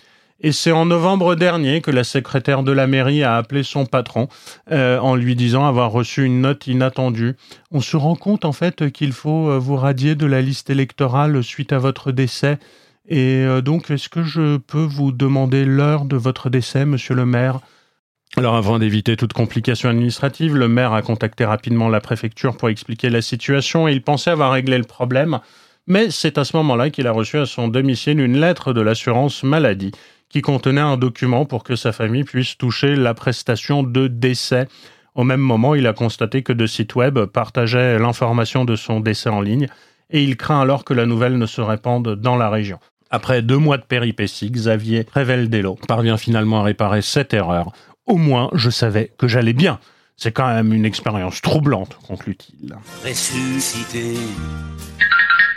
Et 0.44 0.50
c'est 0.50 0.72
en 0.72 0.86
novembre 0.86 1.36
dernier 1.36 1.80
que 1.80 1.92
la 1.92 2.02
secrétaire 2.02 2.64
de 2.64 2.72
la 2.72 2.88
mairie 2.88 3.22
a 3.22 3.36
appelé 3.36 3.62
son 3.62 3.86
patron 3.86 4.28
euh, 4.72 4.98
en 4.98 5.14
lui 5.14 5.36
disant 5.36 5.64
avoir 5.64 5.92
reçu 5.92 6.24
une 6.24 6.40
note 6.40 6.66
inattendue. 6.66 7.36
On 7.70 7.80
se 7.80 7.96
rend 7.96 8.16
compte 8.16 8.44
en 8.44 8.52
fait 8.52 8.90
qu'il 8.90 9.12
faut 9.12 9.48
euh, 9.48 9.58
vous 9.58 9.76
radier 9.76 10.16
de 10.16 10.26
la 10.26 10.42
liste 10.42 10.68
électorale 10.68 11.44
suite 11.44 11.72
à 11.72 11.78
votre 11.78 12.10
décès. 12.10 12.58
Et 13.08 13.44
euh, 13.44 13.60
donc, 13.60 13.90
est-ce 13.90 14.08
que 14.08 14.22
je 14.22 14.56
peux 14.56 14.84
vous 14.84 15.12
demander 15.12 15.64
l'heure 15.64 16.04
de 16.04 16.16
votre 16.16 16.50
décès, 16.50 16.84
monsieur 16.84 17.14
le 17.14 17.26
maire? 17.26 17.60
Alors 18.36 18.54
avant 18.54 18.78
d'éviter 18.78 19.16
toute 19.16 19.34
complication 19.34 19.90
administrative, 19.90 20.56
le 20.56 20.66
maire 20.66 20.94
a 20.94 21.02
contacté 21.02 21.44
rapidement 21.44 21.90
la 21.90 22.00
préfecture 22.00 22.56
pour 22.56 22.70
expliquer 22.70 23.10
la 23.10 23.20
situation 23.20 23.86
et 23.86 23.92
il 23.92 24.02
pensait 24.02 24.30
avoir 24.30 24.52
réglé 24.52 24.78
le 24.78 24.84
problème. 24.84 25.40
Mais 25.86 26.10
c'est 26.10 26.38
à 26.38 26.44
ce 26.44 26.56
moment-là 26.56 26.88
qu'il 26.88 27.06
a 27.06 27.12
reçu 27.12 27.38
à 27.38 27.44
son 27.44 27.68
domicile 27.68 28.20
une 28.20 28.40
lettre 28.40 28.72
de 28.72 28.80
l'assurance 28.80 29.42
maladie 29.42 29.92
qui 30.30 30.40
contenait 30.40 30.80
un 30.80 30.96
document 30.96 31.44
pour 31.44 31.62
que 31.62 31.76
sa 31.76 31.92
famille 31.92 32.24
puisse 32.24 32.56
toucher 32.56 32.96
la 32.96 33.12
prestation 33.12 33.82
de 33.82 34.06
décès. 34.06 34.66
Au 35.14 35.24
même 35.24 35.40
moment, 35.40 35.74
il 35.74 35.86
a 35.86 35.92
constaté 35.92 36.42
que 36.42 36.54
deux 36.54 36.66
sites 36.66 36.94
web 36.94 37.18
partageaient 37.26 37.98
l'information 37.98 38.64
de 38.64 38.76
son 38.76 39.00
décès 39.00 39.28
en 39.28 39.42
ligne 39.42 39.66
et 40.08 40.22
il 40.22 40.38
craint 40.38 40.62
alors 40.62 40.84
que 40.84 40.94
la 40.94 41.04
nouvelle 41.04 41.36
ne 41.36 41.46
se 41.46 41.60
répande 41.60 42.16
dans 42.16 42.36
la 42.36 42.48
région. 42.48 42.78
Après 43.14 43.42
deux 43.42 43.58
mois 43.58 43.76
de 43.76 43.82
péripéties, 43.82 44.50
Xavier 44.50 45.04
Prével-Delot 45.04 45.78
parvient 45.86 46.16
finalement 46.16 46.60
à 46.60 46.62
réparer 46.62 47.02
cette 47.02 47.34
erreur. 47.34 47.70
Au 48.06 48.16
moins, 48.16 48.48
je 48.54 48.70
savais 48.70 49.12
que 49.18 49.28
j'allais 49.28 49.52
bien. 49.52 49.78
C'est 50.16 50.32
quand 50.32 50.46
même 50.46 50.72
une 50.72 50.86
expérience 50.86 51.42
troublante, 51.42 51.98
conclut-il. 52.08 52.74
Ressuscité. 53.06 54.14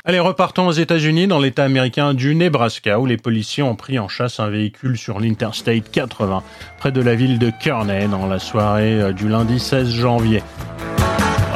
Allez, 0.03 0.19
repartons 0.19 0.67
aux 0.67 0.73
États-Unis, 0.73 1.27
dans 1.27 1.39
l'État 1.39 1.63
américain 1.63 2.13
du 2.13 2.35
Nebraska, 2.35 2.99
où 2.99 3.05
les 3.05 3.15
policiers 3.15 3.63
ont 3.63 3.77
pris 3.77 3.99
en 3.99 4.09
chasse 4.09 4.41
un 4.41 4.49
véhicule 4.49 4.97
sur 4.97 5.21
l'Interstate 5.21 5.89
80, 5.89 6.43
près 6.77 6.91
de 6.91 7.01
la 7.01 7.15
ville 7.15 7.39
de 7.39 7.51
Kearney, 7.61 8.09
dans 8.09 8.27
la 8.27 8.37
soirée 8.37 9.01
euh, 9.01 9.13
du 9.13 9.29
lundi 9.29 9.59
16 9.59 9.91
janvier. 9.91 10.43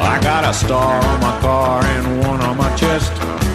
I 0.02 0.18
got 0.22 0.48
a 0.48 0.52
star 0.54 0.98
on 1.04 1.20
my 1.20 1.40
car 1.42 1.84
and 1.84 2.26
one 2.26 2.40
on 2.42 2.56
my 2.56 2.74
chest, 2.74 3.12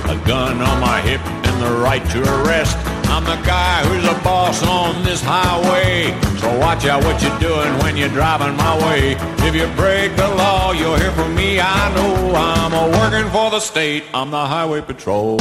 a 0.07 0.15
gun 0.27 0.61
on 0.61 0.79
my 0.79 1.01
hip 1.01 1.44
and 1.55 1.63
the 1.63 1.81
right 1.81 2.03
to 2.11 2.19
arrest. 2.35 2.77
I'm 3.07 3.23
the 3.23 3.39
guy 3.45 3.83
who's 3.85 4.03
the 4.03 4.19
boss 4.23 4.61
on 4.63 5.03
this 5.03 5.21
highway. 5.21 6.13
So 6.39 6.47
watch 6.59 6.85
out 6.85 7.03
what 7.03 7.21
you're 7.21 7.39
doing 7.39 7.71
when 7.79 7.95
you're 7.95 8.09
driving 8.09 8.55
my 8.57 8.75
way. 8.85 9.15
If 9.47 9.55
you 9.55 9.67
break 9.75 10.15
the 10.15 10.27
law, 10.35 10.73
you'll 10.73 10.97
hear 10.97 11.11
from 11.11 11.33
me. 11.35 11.59
I 11.59 11.93
know 11.95 12.35
I'm 12.35 12.73
a 12.73 12.85
working 12.97 13.29
for 13.31 13.49
the 13.51 13.59
state. 13.59 14.03
I'm 14.13 14.31
the 14.31 14.45
highway 14.45 14.81
patrol. 14.81 15.37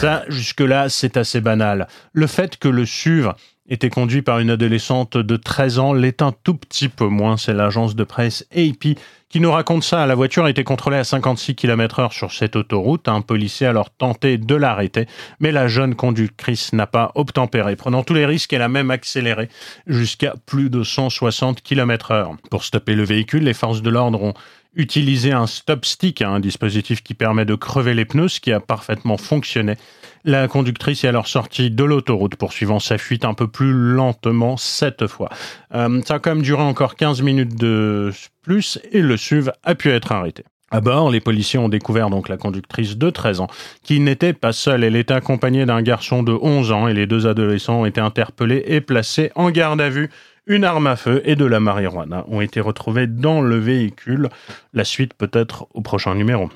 Ça, 0.00 0.24
jusque-là, 0.28 0.88
c'est 0.88 1.16
assez 1.16 1.40
banal. 1.40 1.86
Le 2.12 2.26
fait 2.26 2.58
que 2.58 2.68
le 2.68 2.84
SUV 2.86 3.28
était 3.68 3.90
conduit 3.90 4.22
par 4.22 4.38
une 4.38 4.50
adolescente 4.50 5.16
de 5.16 5.36
13 5.36 5.78
ans 5.78 5.92
l'est 5.92 6.20
un 6.22 6.32
tout 6.32 6.54
petit 6.54 6.88
peu 6.88 7.06
moins. 7.06 7.36
C'est 7.36 7.54
l'agence 7.54 7.94
de 7.94 8.04
presse 8.04 8.46
AP 8.54 8.96
qui 9.28 9.40
nous 9.40 9.50
raconte 9.50 9.84
ça. 9.84 10.04
La 10.06 10.14
voiture 10.14 10.48
était 10.48 10.64
contrôlée 10.64 10.98
à 10.98 11.04
56 11.04 11.54
km 11.54 12.00
heure 12.00 12.12
sur 12.12 12.32
cette 12.32 12.56
autoroute. 12.56 13.08
Un 13.08 13.22
policier 13.22 13.66
a 13.66 13.70
alors 13.70 13.90
tenté 13.90 14.36
de 14.36 14.54
l'arrêter, 14.54 15.06
mais 15.40 15.52
la 15.52 15.68
jeune 15.68 15.94
conductrice 15.94 16.72
n'a 16.72 16.86
pas 16.86 17.12
obtempéré. 17.14 17.76
Prenant 17.76 18.02
tous 18.02 18.14
les 18.14 18.26
risques, 18.26 18.52
elle 18.52 18.62
a 18.62 18.68
même 18.68 18.90
accéléré 18.90 19.48
jusqu'à 19.86 20.34
plus 20.44 20.68
de 20.68 20.82
160 20.82 21.62
km 21.62 22.10
heure. 22.10 22.36
Pour 22.50 22.64
stopper 22.64 22.94
le 22.94 23.04
véhicule, 23.04 23.44
les 23.44 23.54
forces 23.54 23.80
de 23.80 23.90
l'ordre 23.90 24.22
ont 24.22 24.34
utilisé 24.74 25.32
un 25.32 25.46
stop 25.46 25.84
stick, 25.84 26.22
un 26.22 26.40
dispositif 26.40 27.02
qui 27.02 27.14
permet 27.14 27.44
de 27.44 27.54
crever 27.54 27.94
les 27.94 28.04
pneus, 28.04 28.28
ce 28.28 28.40
qui 28.40 28.52
a 28.52 28.60
parfaitement 28.60 29.16
fonctionné. 29.16 29.76
La 30.24 30.46
conductrice 30.48 31.04
est 31.04 31.08
alors 31.08 31.26
sortie 31.26 31.70
de 31.70 31.84
l'autoroute, 31.84 32.36
poursuivant 32.36 32.78
sa 32.78 32.96
fuite 32.96 33.24
un 33.24 33.34
peu 33.34 33.48
plus 33.48 33.72
lentement 33.72 34.56
cette 34.56 35.06
fois. 35.06 35.30
Euh, 35.74 36.00
ça 36.06 36.14
a 36.14 36.18
quand 36.20 36.34
même 36.34 36.42
duré 36.42 36.62
encore 36.62 36.94
15 36.94 37.22
minutes 37.22 37.56
de 37.56 38.12
plus 38.42 38.78
et 38.92 39.02
le 39.02 39.16
SUV 39.16 39.50
a 39.64 39.74
pu 39.74 39.90
être 39.90 40.12
arrêté. 40.12 40.44
À 40.72 40.80
bord, 40.80 41.10
les 41.10 41.20
policiers 41.20 41.58
ont 41.58 41.68
découvert 41.68 42.08
donc 42.08 42.30
la 42.30 42.38
conductrice 42.38 42.96
de 42.96 43.10
13 43.10 43.40
ans, 43.40 43.46
qui 43.82 44.00
n'était 44.00 44.32
pas 44.32 44.54
seule. 44.54 44.84
Elle 44.84 44.96
était 44.96 45.12
accompagnée 45.12 45.66
d'un 45.66 45.82
garçon 45.82 46.22
de 46.22 46.32
11 46.32 46.72
ans 46.72 46.88
et 46.88 46.94
les 46.94 47.06
deux 47.06 47.26
adolescents 47.26 47.82
ont 47.82 47.84
été 47.84 48.00
interpellés 48.00 48.64
et 48.66 48.80
placés 48.80 49.30
en 49.34 49.50
garde 49.50 49.82
à 49.82 49.90
vue. 49.90 50.08
Une 50.46 50.64
arme 50.64 50.88
à 50.88 50.96
feu 50.96 51.22
et 51.24 51.36
de 51.36 51.44
la 51.44 51.60
marijuana 51.60 52.24
ont 52.26 52.40
été 52.40 52.60
retrouvés 52.60 53.06
dans 53.06 53.42
le 53.42 53.58
véhicule. 53.58 54.28
La 54.74 54.82
suite 54.82 55.14
peut-être 55.14 55.68
au 55.72 55.82
prochain 55.82 56.16
numéro. 56.16 56.50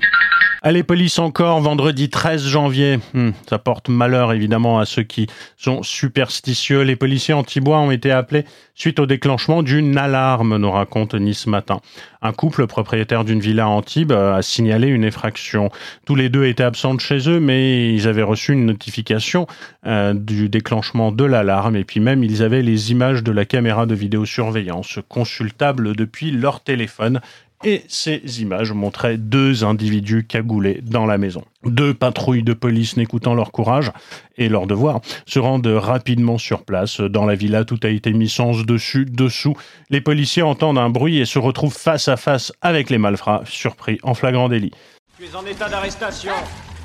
Allez, 0.66 0.82
police 0.82 1.20
encore, 1.20 1.61
vendredi 1.61 2.11
13 2.11 2.44
janvier. 2.44 2.99
Hmm, 3.14 3.30
ça 3.49 3.56
porte 3.61 3.88
malheur 3.88 4.32
évidemment 4.32 4.80
à 4.80 4.85
ceux 4.85 5.04
qui 5.04 5.28
sont 5.56 5.85
superstitieux. 5.85 6.82
Les 6.82 6.96
policiers 6.96 7.35
anti-bois 7.35 7.78
ont 7.78 7.92
été 7.92 8.11
appelés 8.11 8.44
suite 8.75 8.99
au 8.99 9.06
déclenchement 9.06 9.62
d'une 9.62 9.96
alarme, 9.96 10.56
nous 10.56 10.70
raconte 10.73 11.14
Nice 11.14 11.46
Matin. 11.46 11.80
Un 12.20 12.32
couple 12.32 12.66
propriétaire 12.66 13.25
d'une 13.25 13.38
villa 13.38 13.66
à 13.66 13.68
Antibes 13.68 14.11
a 14.11 14.42
signalé 14.42 14.88
une 14.88 15.04
effraction. 15.04 15.70
Tous 16.04 16.16
les 16.16 16.28
deux 16.28 16.46
étaient 16.46 16.64
absents 16.64 16.94
de 16.94 17.00
chez 17.00 17.28
eux, 17.28 17.38
mais 17.38 17.94
ils 17.94 18.08
avaient 18.08 18.25
reçu 18.25 18.52
une 18.52 18.66
notification 18.66 19.46
euh, 19.87 20.14
du 20.14 20.49
déclenchement 20.49 21.12
de 21.12 21.25
l'alarme 21.25 21.76
et 21.76 21.85
puis 21.85 22.00
même 22.00 22.25
ils 22.25 22.42
avaient 22.42 22.62
les 22.62 22.90
images 22.90 23.23
de 23.23 23.30
la 23.30 23.44
caméra 23.44 23.87
de 23.87 23.94
vidéosurveillance 23.94 24.99
consultables 25.08 25.94
depuis 25.94 26.32
leur 26.32 26.61
téléphone 26.61 27.20
et 27.64 27.84
ces 27.88 28.42
images 28.42 28.72
montraient 28.72 29.16
deux 29.16 29.64
individus 29.64 30.26
cagoulés 30.26 30.80
dans 30.82 31.06
la 31.06 31.18
maison. 31.18 31.42
Deux 31.64 31.94
patrouilles 31.94 32.42
de 32.42 32.52
police 32.52 32.96
n'écoutant 32.96 33.34
leur 33.34 33.50
courage 33.52 33.90
et 34.36 34.48
leur 34.48 34.66
devoir 34.66 35.00
se 35.26 35.38
rendent 35.38 35.66
rapidement 35.66 36.38
sur 36.38 36.64
place. 36.64 37.00
Dans 37.00 37.25
la 37.25 37.34
villa, 37.34 37.64
tout 37.64 37.80
a 37.82 37.88
été 37.88 38.12
mis 38.12 38.28
sens 38.28 38.64
dessus, 38.64 39.04
dessous. 39.04 39.54
Les 39.90 40.00
policiers 40.00 40.42
entendent 40.42 40.78
un 40.78 40.90
bruit 40.90 41.18
et 41.18 41.25
se 41.25 41.38
retrouvent 41.38 41.76
face 41.76 42.08
à 42.08 42.16
face 42.16 42.52
avec 42.62 42.90
les 42.90 42.98
malfrats, 42.98 43.42
surpris 43.46 43.98
en 44.02 44.14
flagrant 44.14 44.48
délit. 44.48 44.72
Tu 45.18 45.25
es 45.25 45.34
en 45.34 45.46
état 45.46 45.68
d'arrestation. 45.68 46.32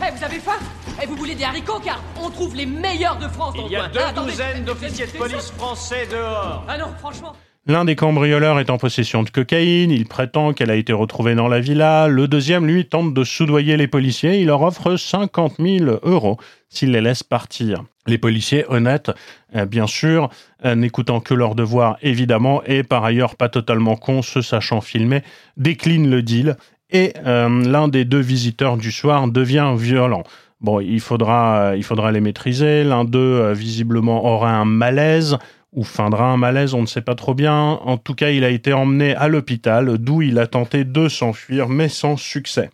Eh, 0.01 0.17
vous 0.17 0.23
avez 0.23 0.39
faim? 0.39 0.57
Eh, 1.01 1.05
vous 1.05 1.15
voulez 1.15 1.35
des 1.35 1.43
haricots 1.43 1.79
Car 1.83 2.01
on 2.19 2.29
trouve 2.29 2.55
les 2.55 2.65
meilleurs 2.65 3.17
de 3.17 3.27
France 3.27 3.55
dans 3.55 3.67
Il 3.67 3.71
y 3.73 3.75
a 3.75 3.87
deux 3.87 3.99
Ah, 4.03 4.13
douzaines 4.13 4.57
eh, 4.61 4.65
d'officiers 4.65 5.05
de 5.05 5.11
police 5.11 5.35
ça 5.35 5.53
français 5.53 6.07
dehors. 6.09 6.65
Ah 6.67 6.77
non, 6.77 6.87
franchement. 6.99 7.33
L'un 7.67 7.85
des 7.85 7.95
cambrioleurs 7.95 8.59
est 8.59 8.71
en 8.71 8.79
possession 8.79 9.21
de 9.21 9.29
cocaïne, 9.29 9.91
il 9.91 10.07
prétend 10.07 10.51
qu'elle 10.51 10.71
a 10.71 10.75
été 10.75 10.93
retrouvée 10.93 11.35
dans 11.35 11.47
la 11.47 11.59
villa, 11.59 12.07
le 12.07 12.27
deuxième, 12.27 12.65
lui, 12.65 12.87
tente 12.87 13.13
de 13.13 13.23
soudoyer 13.23 13.77
les 13.77 13.85
policiers, 13.87 14.39
il 14.39 14.47
leur 14.47 14.63
offre 14.63 14.95
50 14.95 15.57
000 15.59 15.99
euros 16.01 16.39
s'il 16.69 16.91
les 16.91 17.01
laisse 17.01 17.21
partir. 17.21 17.83
Les 18.07 18.17
policiers, 18.17 18.65
honnêtes, 18.67 19.11
euh, 19.55 19.67
bien 19.67 19.85
sûr, 19.85 20.31
euh, 20.65 20.73
n'écoutant 20.73 21.19
que 21.19 21.35
leur 21.35 21.53
devoir, 21.53 21.97
évidemment, 22.01 22.63
et 22.65 22.81
par 22.81 23.05
ailleurs 23.05 23.35
pas 23.35 23.47
totalement 23.47 23.95
cons, 23.95 24.23
se 24.23 24.41
sachant 24.41 24.81
filmer, 24.81 25.21
déclinent 25.55 26.09
le 26.09 26.23
deal, 26.23 26.57
et 26.89 27.13
euh, 27.27 27.63
l'un 27.63 27.89
des 27.89 28.05
deux 28.05 28.21
visiteurs 28.21 28.77
du 28.77 28.91
soir 28.91 29.27
devient 29.27 29.75
violent. 29.77 30.23
Bon, 30.61 30.79
il 30.79 30.99
faudra, 30.99 31.73
il 31.75 31.83
faudra 31.83 32.11
les 32.11 32.21
maîtriser, 32.21 32.83
l'un 32.83 33.05
d'eux, 33.05 33.51
visiblement, 33.51 34.25
aura 34.25 34.49
un 34.51 34.65
malaise, 34.65 35.37
ou 35.73 35.83
feindra 35.83 36.25
un 36.25 36.37
malaise, 36.37 36.73
on 36.73 36.81
ne 36.81 36.87
sait 36.87 37.01
pas 37.01 37.15
trop 37.15 37.33
bien. 37.33 37.55
En 37.55 37.97
tout 37.97 38.15
cas, 38.15 38.29
il 38.29 38.43
a 38.43 38.49
été 38.49 38.73
emmené 38.73 39.15
à 39.15 39.27
l'hôpital, 39.27 39.97
d'où 39.97 40.21
il 40.21 40.37
a 40.39 40.47
tenté 40.47 40.83
de 40.83 41.07
s'enfuir, 41.07 41.69
mais 41.69 41.89
sans 41.89 42.17
succès. 42.17 42.69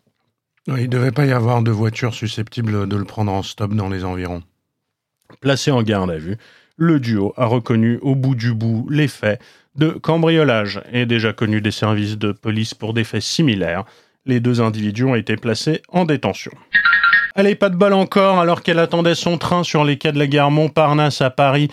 Il 0.67 0.73
ne 0.73 0.87
devait 0.87 1.11
pas 1.11 1.25
y 1.25 1.31
avoir 1.31 1.61
de 1.61 1.71
voiture 1.71 2.13
susceptible 2.13 2.87
de 2.87 2.95
le 2.95 3.05
prendre 3.05 3.31
en 3.31 3.43
stop 3.43 3.73
dans 3.73 3.87
les 3.87 4.03
environs. 4.03 4.43
Placé 5.39 5.71
en 5.71 5.83
garde 5.83 6.11
à 6.11 6.17
vue, 6.17 6.37
le 6.75 6.99
duo 6.99 7.33
a 7.37 7.45
reconnu 7.45 7.99
au 8.01 8.15
bout 8.15 8.35
du 8.35 8.53
bout 8.53 8.87
les 8.89 9.07
faits 9.07 9.41
de 9.75 9.89
cambriolage 9.89 10.81
et 10.91 11.05
déjà 11.05 11.33
connu 11.33 11.61
des 11.61 11.71
services 11.71 12.17
de 12.17 12.31
police 12.31 12.73
pour 12.73 12.93
des 12.93 13.03
faits 13.03 13.21
similaires. 13.21 13.85
Les 14.25 14.39
deux 14.39 14.59
individus 14.59 15.05
ont 15.05 15.15
été 15.15 15.37
placés 15.37 15.81
en 15.89 16.05
détention. 16.05 16.51
Allez, 17.35 17.55
pas 17.55 17.69
de 17.69 17.75
bol 17.75 17.93
encore, 17.93 18.39
alors 18.39 18.63
qu'elle 18.63 18.79
attendait 18.79 19.15
son 19.15 19.37
train 19.37 19.63
sur 19.63 19.83
les 19.83 19.97
quais 19.97 20.11
de 20.11 20.17
la 20.17 20.25
gare 20.25 20.49
Montparnasse 20.49 21.21
à 21.21 21.29
Paris. 21.29 21.69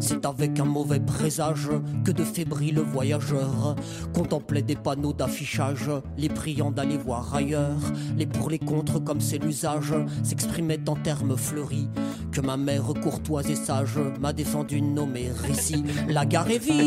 C'est 0.00 0.24
avec 0.24 0.60
un 0.60 0.64
mauvais 0.64 1.00
présage 1.00 1.68
que 2.04 2.12
de 2.12 2.22
fébriles 2.22 2.78
voyageurs 2.78 3.74
contemplaient 4.14 4.62
des 4.62 4.76
panneaux 4.76 5.12
d'affichage, 5.12 5.90
les 6.16 6.28
priant 6.28 6.70
d'aller 6.70 6.96
voir 6.96 7.34
ailleurs. 7.34 7.92
Les 8.16 8.26
pour 8.26 8.48
les 8.50 8.60
contre, 8.60 9.00
comme 9.00 9.20
c'est 9.20 9.38
l'usage, 9.38 9.92
s'exprimaient 10.22 10.88
en 10.88 10.94
termes 10.94 11.36
fleuris. 11.36 11.88
Que 12.30 12.40
ma 12.40 12.56
mère 12.56 12.84
courtoise 13.02 13.50
et 13.50 13.56
sage 13.56 13.98
m'a 14.20 14.32
défendu 14.32 14.80
de 14.80 14.86
nommer 14.86 15.30
ici. 15.50 15.82
La 16.08 16.24
gare 16.24 16.50
est 16.50 16.58
vide. 16.58 16.86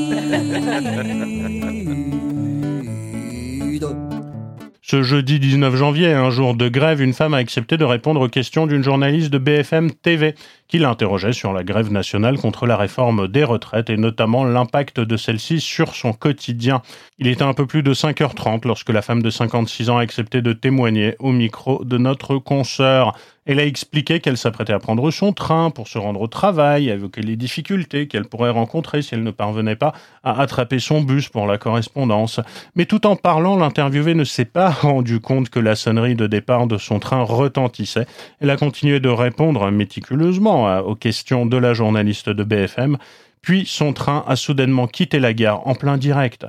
Ce 4.89 5.03
jeudi 5.03 5.39
19 5.39 5.75
janvier, 5.75 6.13
un 6.13 6.31
jour 6.31 6.55
de 6.55 6.67
grève, 6.67 6.99
une 6.99 7.13
femme 7.13 7.35
a 7.35 7.37
accepté 7.37 7.77
de 7.77 7.85
répondre 7.85 8.21
aux 8.21 8.27
questions 8.27 8.65
d'une 8.65 8.81
journaliste 8.81 9.29
de 9.29 9.37
BFM 9.37 9.91
TV 9.91 10.33
qui 10.69 10.77
l'interrogeait 10.77 11.33
sur 11.33 11.51
la 11.51 11.63
grève 11.63 11.91
nationale 11.91 12.37
contre 12.37 12.67
la 12.67 12.77
réforme 12.77 13.27
des 13.27 13.43
retraites 13.43 13.89
et 13.89 13.97
notamment 13.97 14.45
l'impact 14.45 14.99
de 14.99 15.17
celle-ci 15.17 15.59
sur 15.59 15.95
son 15.95 16.13
quotidien. 16.13 16.83
Il 17.17 17.27
était 17.27 17.43
un 17.43 17.53
peu 17.53 17.65
plus 17.65 17.83
de 17.83 17.93
5h30 17.93 18.65
lorsque 18.65 18.91
la 18.91 19.01
femme 19.01 19.23
de 19.23 19.31
56 19.31 19.89
ans 19.89 19.97
a 19.97 20.01
accepté 20.01 20.41
de 20.41 20.53
témoigner 20.53 21.15
au 21.19 21.31
micro 21.31 21.83
de 21.83 21.97
notre 21.97 22.37
consoeur. 22.37 23.17
Elle 23.51 23.59
a 23.59 23.65
expliqué 23.65 24.19
qu'elle 24.19 24.37
s'apprêtait 24.37 24.73
à 24.73 24.79
prendre 24.79 25.09
son 25.09 25.33
train 25.33 25.71
pour 25.71 25.87
se 25.87 25.97
rendre 25.97 26.21
au 26.21 26.27
travail, 26.27 26.91
a 26.91 26.93
évoqué 26.93 27.21
les 27.21 27.35
difficultés 27.35 28.07
qu'elle 28.07 28.25
pourrait 28.25 28.51
rencontrer 28.51 29.01
si 29.01 29.15
elle 29.15 29.23
ne 29.23 29.31
parvenait 29.31 29.75
pas 29.75 29.93
à 30.23 30.39
attraper 30.39 30.77
son 30.77 31.01
bus 31.01 31.29
pour 31.29 31.47
la 31.47 31.57
correspondance. 31.57 32.39
Mais 32.75 32.85
tout 32.85 33.07
en 33.07 33.15
parlant, 33.15 33.57
l'interviewée 33.57 34.13
ne 34.13 34.23
s'est 34.23 34.45
pas 34.45 34.69
rendu 34.81 35.19
compte 35.19 35.49
que 35.49 35.59
la 35.59 35.75
sonnerie 35.75 36.13
de 36.13 36.27
départ 36.27 36.67
de 36.67 36.77
son 36.77 36.99
train 36.99 37.23
retentissait. 37.23 38.05
Elle 38.39 38.51
a 38.51 38.57
continué 38.57 38.99
de 38.99 39.09
répondre 39.09 39.71
méticuleusement 39.71 40.58
aux 40.65 40.95
questions 40.95 41.45
de 41.45 41.57
la 41.57 41.73
journaliste 41.73 42.29
de 42.29 42.43
BFM, 42.43 42.97
puis 43.41 43.65
son 43.65 43.93
train 43.93 44.23
a 44.27 44.35
soudainement 44.35 44.87
quitté 44.87 45.19
la 45.19 45.33
gare 45.33 45.65
en 45.67 45.75
plein 45.75 45.97
direct. 45.97 46.45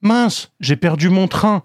Mince, 0.00 0.52
j'ai 0.60 0.76
perdu 0.76 1.08
mon 1.08 1.28
train 1.28 1.62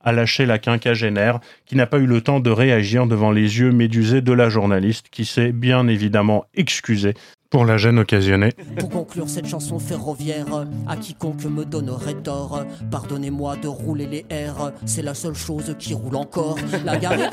a 0.00 0.12
lâché 0.12 0.46
la 0.46 0.58
quinquagénaire, 0.58 1.40
qui 1.66 1.76
n'a 1.76 1.86
pas 1.86 1.98
eu 1.98 2.06
le 2.06 2.20
temps 2.20 2.40
de 2.40 2.50
réagir 2.50 3.06
devant 3.06 3.30
les 3.30 3.58
yeux 3.58 3.72
médusés 3.72 4.22
de 4.22 4.32
la 4.32 4.48
journaliste, 4.48 5.08
qui 5.10 5.24
s'est 5.24 5.52
bien 5.52 5.86
évidemment 5.88 6.44
excusée 6.54 7.14
pour 7.50 7.64
la 7.64 7.78
gêne 7.78 7.98
occasionnée. 7.98 8.52
Pour 8.78 8.90
conclure 8.90 9.28
cette 9.28 9.46
chanson 9.46 9.78
ferroviaire, 9.78 10.66
à 10.86 10.96
quiconque 10.96 11.44
me 11.44 11.64
donnerait 11.64 12.14
tort, 12.14 12.64
pardonnez-moi 12.90 13.56
de 13.56 13.68
rouler 13.68 14.06
les 14.06 14.26
airs, 14.30 14.72
c'est 14.84 15.02
la 15.02 15.14
seule 15.14 15.34
chose 15.34 15.74
qui 15.78 15.94
roule 15.94 16.16
encore. 16.16 16.58
La 16.84 16.96
gare 16.98 17.14
est. 17.14 17.30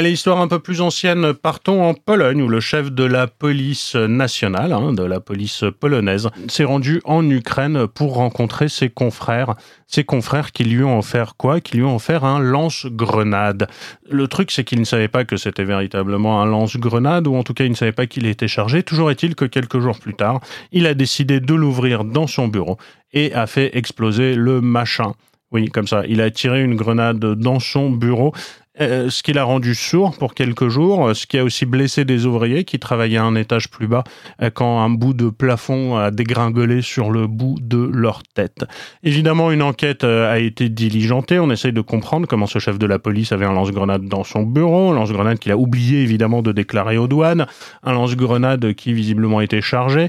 Allez, 0.00 0.12
histoire 0.12 0.40
un 0.40 0.48
peu 0.48 0.60
plus 0.60 0.80
ancienne, 0.80 1.34
partons 1.34 1.82
en 1.82 1.92
Pologne 1.92 2.40
où 2.40 2.48
le 2.48 2.60
chef 2.60 2.90
de 2.90 3.04
la 3.04 3.26
police 3.26 3.96
nationale, 3.96 4.72
hein, 4.72 4.94
de 4.94 5.02
la 5.02 5.20
police 5.20 5.64
polonaise, 5.78 6.30
s'est 6.48 6.64
rendu 6.64 7.02
en 7.04 7.28
Ukraine 7.28 7.86
pour 7.86 8.14
rencontrer 8.14 8.70
ses 8.70 8.88
confrères. 8.88 9.56
Ses 9.88 10.04
confrères 10.04 10.52
qui 10.52 10.64
lui 10.64 10.82
ont 10.84 10.98
offert 10.98 11.34
quoi? 11.36 11.60
Qui 11.60 11.76
lui 11.76 11.82
ont 11.82 11.96
offert 11.96 12.24
un 12.24 12.38
lance-grenade. 12.38 13.66
Le 14.08 14.26
truc, 14.26 14.52
c'est 14.52 14.64
qu'il 14.64 14.78
ne 14.78 14.84
savait 14.84 15.08
pas 15.08 15.26
que 15.26 15.36
c'était 15.36 15.64
véritablement 15.64 16.40
un 16.40 16.46
lance-grenade, 16.46 17.26
ou 17.26 17.34
en 17.34 17.42
tout 17.42 17.52
cas, 17.52 17.64
il 17.64 17.70
ne 17.70 17.76
savait 17.76 17.92
pas 17.92 18.06
qu'il 18.06 18.24
était 18.24 18.48
chargé. 18.48 18.82
Toujours 18.82 19.10
est-il 19.10 19.34
que 19.34 19.44
quelques 19.44 19.80
jours 19.80 19.98
plus 19.98 20.14
tard, 20.14 20.40
il 20.72 20.86
a 20.86 20.94
décidé 20.94 21.40
de 21.40 21.52
l'ouvrir 21.52 22.04
dans 22.04 22.26
son 22.26 22.48
bureau 22.48 22.78
et 23.12 23.34
a 23.34 23.46
fait 23.46 23.76
exploser 23.76 24.34
le 24.34 24.62
machin. 24.62 25.12
Oui, 25.52 25.68
comme 25.68 25.86
ça. 25.88 26.02
Il 26.08 26.20
a 26.20 26.30
tiré 26.30 26.62
une 26.62 26.76
grenade 26.76 27.18
dans 27.18 27.58
son 27.58 27.90
bureau. 27.90 28.32
Euh, 28.80 29.10
ce 29.10 29.22
qui 29.22 29.32
l'a 29.32 29.44
rendu 29.44 29.74
sourd 29.74 30.16
pour 30.16 30.32
quelques 30.32 30.68
jours, 30.68 31.14
ce 31.14 31.26
qui 31.26 31.36
a 31.36 31.44
aussi 31.44 31.66
blessé 31.66 32.04
des 32.04 32.24
ouvriers 32.24 32.64
qui 32.64 32.78
travaillaient 32.78 33.18
un 33.18 33.34
étage 33.34 33.68
plus 33.68 33.88
bas 33.88 34.04
euh, 34.40 34.48
quand 34.48 34.80
un 34.80 34.88
bout 34.88 35.12
de 35.12 35.28
plafond 35.28 35.96
a 35.96 36.10
dégringolé 36.10 36.80
sur 36.80 37.10
le 37.10 37.26
bout 37.26 37.58
de 37.60 37.90
leur 37.92 38.22
tête. 38.22 38.64
Évidemment, 39.02 39.50
une 39.50 39.62
enquête 39.62 40.04
euh, 40.04 40.32
a 40.32 40.38
été 40.38 40.68
diligentée. 40.68 41.38
On 41.38 41.50
essaye 41.50 41.72
de 41.72 41.80
comprendre 41.80 42.26
comment 42.26 42.46
ce 42.46 42.58
chef 42.58 42.78
de 42.78 42.86
la 42.86 42.98
police 42.98 43.32
avait 43.32 43.44
un 43.44 43.52
lance-grenade 43.52 44.06
dans 44.06 44.24
son 44.24 44.44
bureau, 44.44 44.92
un 44.92 44.94
lance-grenade 44.94 45.40
qu'il 45.40 45.52
a 45.52 45.58
oublié 45.58 46.02
évidemment 46.02 46.40
de 46.40 46.52
déclarer 46.52 46.96
aux 46.96 47.08
douanes, 47.08 47.46
un 47.82 47.92
lance-grenade 47.92 48.72
qui 48.74 48.94
visiblement 48.94 49.40
était 49.40 49.62
chargé. 49.62 50.08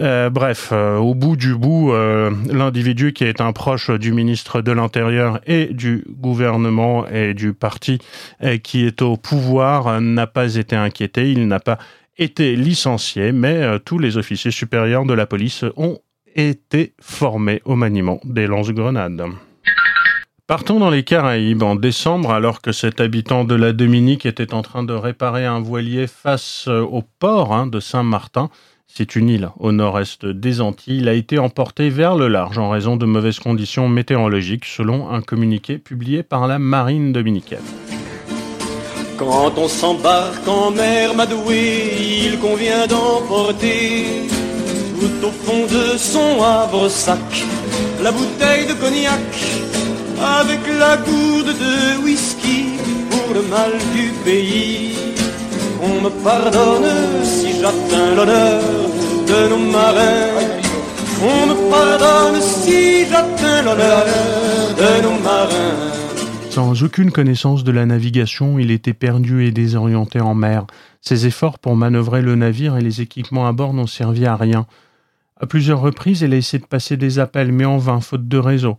Euh, 0.00 0.28
bref, 0.28 0.70
euh, 0.72 0.96
au 0.96 1.14
bout 1.14 1.36
du 1.36 1.54
bout, 1.54 1.92
euh, 1.92 2.30
l'individu 2.50 3.12
qui 3.12 3.24
est 3.24 3.40
un 3.40 3.52
proche 3.52 3.90
du 3.90 4.12
ministre 4.12 4.60
de 4.60 4.72
l'Intérieur 4.72 5.40
et 5.46 5.66
du 5.66 6.04
gouvernement 6.08 7.06
et 7.06 7.32
du 7.32 7.54
parti 7.54 7.98
qui 8.62 8.84
est 8.84 9.02
au 9.02 9.16
pouvoir 9.16 10.00
n'a 10.00 10.26
pas 10.26 10.56
été 10.56 10.74
inquiété, 10.74 11.30
il 11.30 11.46
n'a 11.46 11.60
pas 11.60 11.78
été 12.18 12.56
licencié, 12.56 13.32
mais 13.32 13.78
tous 13.80 13.98
les 13.98 14.16
officiers 14.16 14.50
supérieurs 14.50 15.04
de 15.04 15.14
la 15.14 15.26
police 15.26 15.64
ont 15.76 15.98
été 16.34 16.94
formés 17.00 17.62
au 17.64 17.76
maniement 17.76 18.20
des 18.24 18.46
lance-grenades. 18.46 19.24
Partons 20.46 20.78
dans 20.78 20.90
les 20.90 21.04
Caraïbes 21.04 21.62
en 21.62 21.76
décembre, 21.76 22.32
alors 22.32 22.60
que 22.60 22.72
cet 22.72 23.00
habitant 23.00 23.44
de 23.44 23.54
la 23.54 23.72
Dominique 23.72 24.26
était 24.26 24.52
en 24.52 24.62
train 24.62 24.82
de 24.82 24.92
réparer 24.92 25.46
un 25.46 25.60
voilier 25.60 26.06
face 26.06 26.68
au 26.68 27.02
port 27.18 27.54
hein, 27.54 27.66
de 27.66 27.80
Saint-Martin. 27.80 28.50
C'est 28.96 29.16
une 29.16 29.28
île 29.28 29.48
au 29.58 29.72
nord-est 29.72 30.24
des 30.24 30.60
Antilles. 30.60 30.98
Il 30.98 31.08
a 31.08 31.14
été 31.14 31.40
emporté 31.40 31.88
vers 31.88 32.14
le 32.14 32.28
large 32.28 32.58
en 32.58 32.70
raison 32.70 32.96
de 32.96 33.04
mauvaises 33.04 33.40
conditions 33.40 33.88
météorologiques, 33.88 34.66
selon 34.66 35.10
un 35.10 35.20
communiqué 35.20 35.78
publié 35.78 36.22
par 36.22 36.46
la 36.46 36.60
marine 36.60 37.12
dominicaine. 37.12 37.58
Quand 39.16 39.52
on 39.56 39.66
s'embarque 39.66 40.46
en 40.46 40.70
mer 40.70 41.12
Madoué, 41.16 41.90
il 42.24 42.38
convient 42.38 42.86
d'emporter 42.86 44.28
tout 45.00 45.26
au 45.26 45.30
fond 45.30 45.66
de 45.66 45.98
son 45.98 46.40
havre-sac 46.40 47.18
la 48.00 48.12
bouteille 48.12 48.68
de 48.68 48.74
cognac 48.74 49.18
avec 50.38 50.60
la 50.78 50.98
gourde 50.98 51.48
de 51.48 52.04
whisky 52.04 52.78
pour 53.10 53.34
le 53.34 53.42
mal 53.42 53.72
du 53.92 54.12
pays. 54.24 54.94
On 55.82 56.00
me 56.00 56.10
pardonne 56.22 57.24
si 57.24 57.60
j'atteins 57.60 58.14
l'honneur 58.14 58.83
de 59.26 59.48
nos 59.48 59.72
marins. 59.72 60.62
On 61.22 61.46
me 61.46 61.70
pardonne 61.70 62.40
si 62.40 63.06
j'atteins 63.06 63.62
l'honneur 63.62 64.04
de 64.76 65.02
nos 65.02 65.18
marins. 65.22 65.92
Sans 66.50 66.84
aucune 66.84 67.10
connaissance 67.10 67.64
de 67.64 67.72
la 67.72 67.86
navigation, 67.86 68.58
il 68.58 68.70
était 68.70 68.92
perdu 68.92 69.44
et 69.44 69.50
désorienté 69.50 70.20
en 70.20 70.34
mer. 70.34 70.66
Ses 71.00 71.26
efforts 71.26 71.58
pour 71.58 71.74
manœuvrer 71.76 72.22
le 72.22 72.36
navire 72.36 72.76
et 72.76 72.80
les 72.80 73.00
équipements 73.00 73.46
à 73.48 73.52
bord 73.52 73.74
n'ont 73.74 73.86
servi 73.86 74.24
à 74.26 74.36
rien. 74.36 74.66
À 75.40 75.46
plusieurs 75.46 75.80
reprises, 75.80 76.20
il 76.20 76.32
a 76.32 76.36
essayé 76.36 76.60
de 76.60 76.66
passer 76.66 76.96
des 76.96 77.18
appels, 77.18 77.50
mais 77.50 77.64
en 77.64 77.78
vain, 77.78 78.00
faute 78.00 78.28
de 78.28 78.38
réseau. 78.38 78.76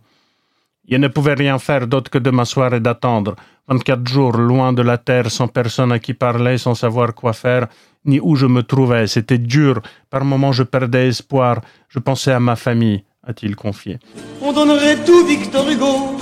Il 0.88 1.00
ne 1.00 1.08
pouvait 1.08 1.34
rien 1.34 1.58
faire 1.58 1.86
d'autre 1.86 2.10
que 2.10 2.18
de 2.18 2.30
m'asseoir 2.30 2.72
et 2.72 2.80
d'attendre. 2.80 3.36
24 3.68 4.06
jours 4.06 4.32
loin 4.36 4.72
de 4.72 4.82
la 4.82 4.98
terre, 4.98 5.30
sans 5.30 5.48
personne 5.48 5.92
à 5.92 5.98
qui 5.98 6.14
parler, 6.14 6.58
sans 6.58 6.74
savoir 6.74 7.14
quoi 7.14 7.32
faire, 7.32 7.66
ni 8.06 8.20
où 8.20 8.36
je 8.36 8.46
me 8.46 8.62
trouvais. 8.62 9.06
C'était 9.06 9.38
dur. 9.38 9.80
Par 10.10 10.24
moments, 10.24 10.52
je 10.52 10.62
perdais 10.62 11.08
espoir. 11.08 11.60
Je 11.88 11.98
pensais 11.98 12.32
à 12.32 12.40
ma 12.40 12.56
famille, 12.56 13.04
a-t-il 13.26 13.56
confié. 13.56 13.98
On 14.42 14.52
donnerait 14.52 14.96
tout 15.04 15.26
Victor 15.26 15.68
Hugo 15.68 16.16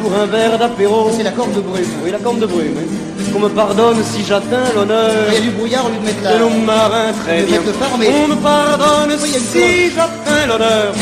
pour 0.00 0.14
un 0.14 0.26
verre 0.26 0.58
d'apéro. 0.58 1.10
C'est 1.12 1.22
la 1.22 1.32
corne 1.32 1.52
de 1.52 1.60
brume. 1.60 1.84
Oui, 2.04 2.10
la 2.10 2.18
corne 2.18 2.40
de 2.40 2.46
brume. 2.46 2.74
Qu'on 3.32 3.40
me 3.40 3.48
pardonne 3.48 4.02
si 4.02 4.24
j'atteins 4.24 4.72
l'honneur. 4.74 5.12
Il 5.28 5.34
y 5.34 5.36
a 5.36 5.40
du 5.40 5.50
brouillard, 5.50 5.86
au 5.86 5.90
lieu 5.90 5.98
de 5.98 6.04
mettre 6.04 6.22
la- 6.24 6.34
De 6.34 6.38
nos 6.40 6.50
marins 6.50 7.12
très 7.24 7.44
bien. 7.44 7.60
phare, 7.60 7.96
mais- 7.98 8.08
On 8.08 8.28
me 8.28 8.36
pardonne 8.42 9.10
Oui, 9.22 9.28
si 9.28 9.90
j'atteins 9.94 10.46
l'honneur 10.48 10.92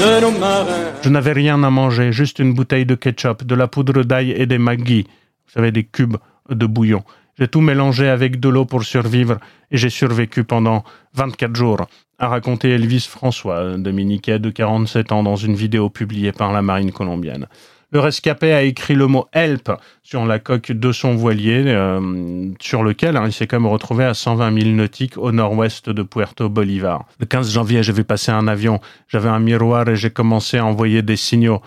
de 0.00 0.20
nos 0.22 0.38
marins. 0.38 0.66
Je 1.02 1.08
n'avais 1.08 1.32
rien 1.32 1.62
à 1.62 1.70
manger, 1.70 2.10
juste 2.12 2.38
une 2.40 2.54
bouteille 2.54 2.86
de 2.86 2.94
ketchup, 2.96 3.44
de 3.44 3.54
la 3.54 3.68
poudre 3.68 4.02
d'ail 4.02 4.32
et 4.32 4.46
des 4.46 4.58
Maggi. 4.58 5.02
Vous 5.46 5.52
savez, 5.52 5.70
des 5.70 5.84
cubes 5.84 6.16
de 6.50 6.66
bouillon. 6.66 7.04
J'ai 7.42 7.48
tout 7.48 7.60
mélangé 7.60 8.08
avec 8.08 8.38
de 8.38 8.48
l'eau 8.48 8.66
pour 8.66 8.84
survivre 8.84 9.38
et 9.72 9.76
j'ai 9.76 9.90
survécu 9.90 10.44
pendant 10.44 10.84
24 11.14 11.56
jours, 11.56 11.88
a 12.20 12.28
raconté 12.28 12.70
Elvis 12.70 13.08
François, 13.10 13.76
dominicain 13.78 14.38
de 14.38 14.48
47 14.48 15.10
ans, 15.10 15.24
dans 15.24 15.34
une 15.34 15.56
vidéo 15.56 15.90
publiée 15.90 16.30
par 16.30 16.52
la 16.52 16.62
marine 16.62 16.92
colombienne. 16.92 17.48
Le 17.90 17.98
rescapé 17.98 18.52
a 18.52 18.62
écrit 18.62 18.94
le 18.94 19.08
mot 19.08 19.26
help 19.32 19.72
sur 20.04 20.24
la 20.24 20.38
coque 20.38 20.70
de 20.70 20.92
son 20.92 21.16
voilier, 21.16 21.64
euh, 21.66 22.52
sur 22.60 22.84
lequel 22.84 23.16
hein, 23.16 23.24
il 23.26 23.32
s'est 23.32 23.48
quand 23.48 23.58
même 23.58 23.72
retrouvé 23.72 24.04
à 24.04 24.14
120 24.14 24.60
000 24.60 24.76
nautiques 24.76 25.18
au 25.18 25.32
nord-ouest 25.32 25.90
de 25.90 26.04
Puerto 26.04 26.48
Bolivar. 26.48 27.06
Le 27.18 27.26
15 27.26 27.50
janvier, 27.50 27.82
j'ai 27.82 27.92
vu 27.92 28.04
passer 28.04 28.30
un 28.30 28.46
avion, 28.46 28.78
j'avais 29.08 29.30
un 29.30 29.40
miroir 29.40 29.88
et 29.88 29.96
j'ai 29.96 30.10
commencé 30.10 30.58
à 30.58 30.64
envoyer 30.64 31.02
des 31.02 31.16
signaux. 31.16 31.60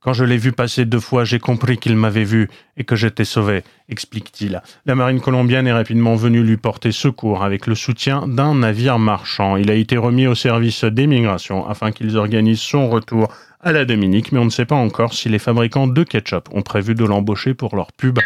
Quand 0.00 0.12
je 0.12 0.24
l'ai 0.24 0.36
vu 0.36 0.52
passer 0.52 0.84
deux 0.84 1.00
fois, 1.00 1.24
j'ai 1.24 1.40
compris 1.40 1.76
qu'il 1.76 1.96
m'avait 1.96 2.24
vu 2.24 2.48
et 2.76 2.84
que 2.84 2.94
j'étais 2.94 3.24
sauvé, 3.24 3.64
explique-t-il. 3.88 4.62
La 4.86 4.94
marine 4.94 5.20
colombienne 5.20 5.66
est 5.66 5.72
rapidement 5.72 6.14
venue 6.14 6.42
lui 6.42 6.56
porter 6.56 6.92
secours 6.92 7.42
avec 7.42 7.66
le 7.66 7.74
soutien 7.74 8.28
d'un 8.28 8.54
navire 8.54 9.00
marchand. 9.00 9.56
Il 9.56 9.70
a 9.72 9.74
été 9.74 9.96
remis 9.96 10.28
au 10.28 10.36
service 10.36 10.84
d'immigration 10.84 11.68
afin 11.68 11.90
qu'ils 11.90 12.16
organisent 12.16 12.60
son 12.60 12.88
retour 12.88 13.28
à 13.60 13.72
la 13.72 13.84
Dominique, 13.84 14.30
mais 14.30 14.38
on 14.38 14.44
ne 14.44 14.50
sait 14.50 14.66
pas 14.66 14.76
encore 14.76 15.14
si 15.14 15.28
les 15.28 15.40
fabricants 15.40 15.88
de 15.88 16.04
ketchup 16.04 16.48
ont 16.52 16.62
prévu 16.62 16.94
de 16.94 17.04
l'embaucher 17.04 17.54
pour 17.54 17.74
leur 17.74 17.90
pub. 17.92 18.20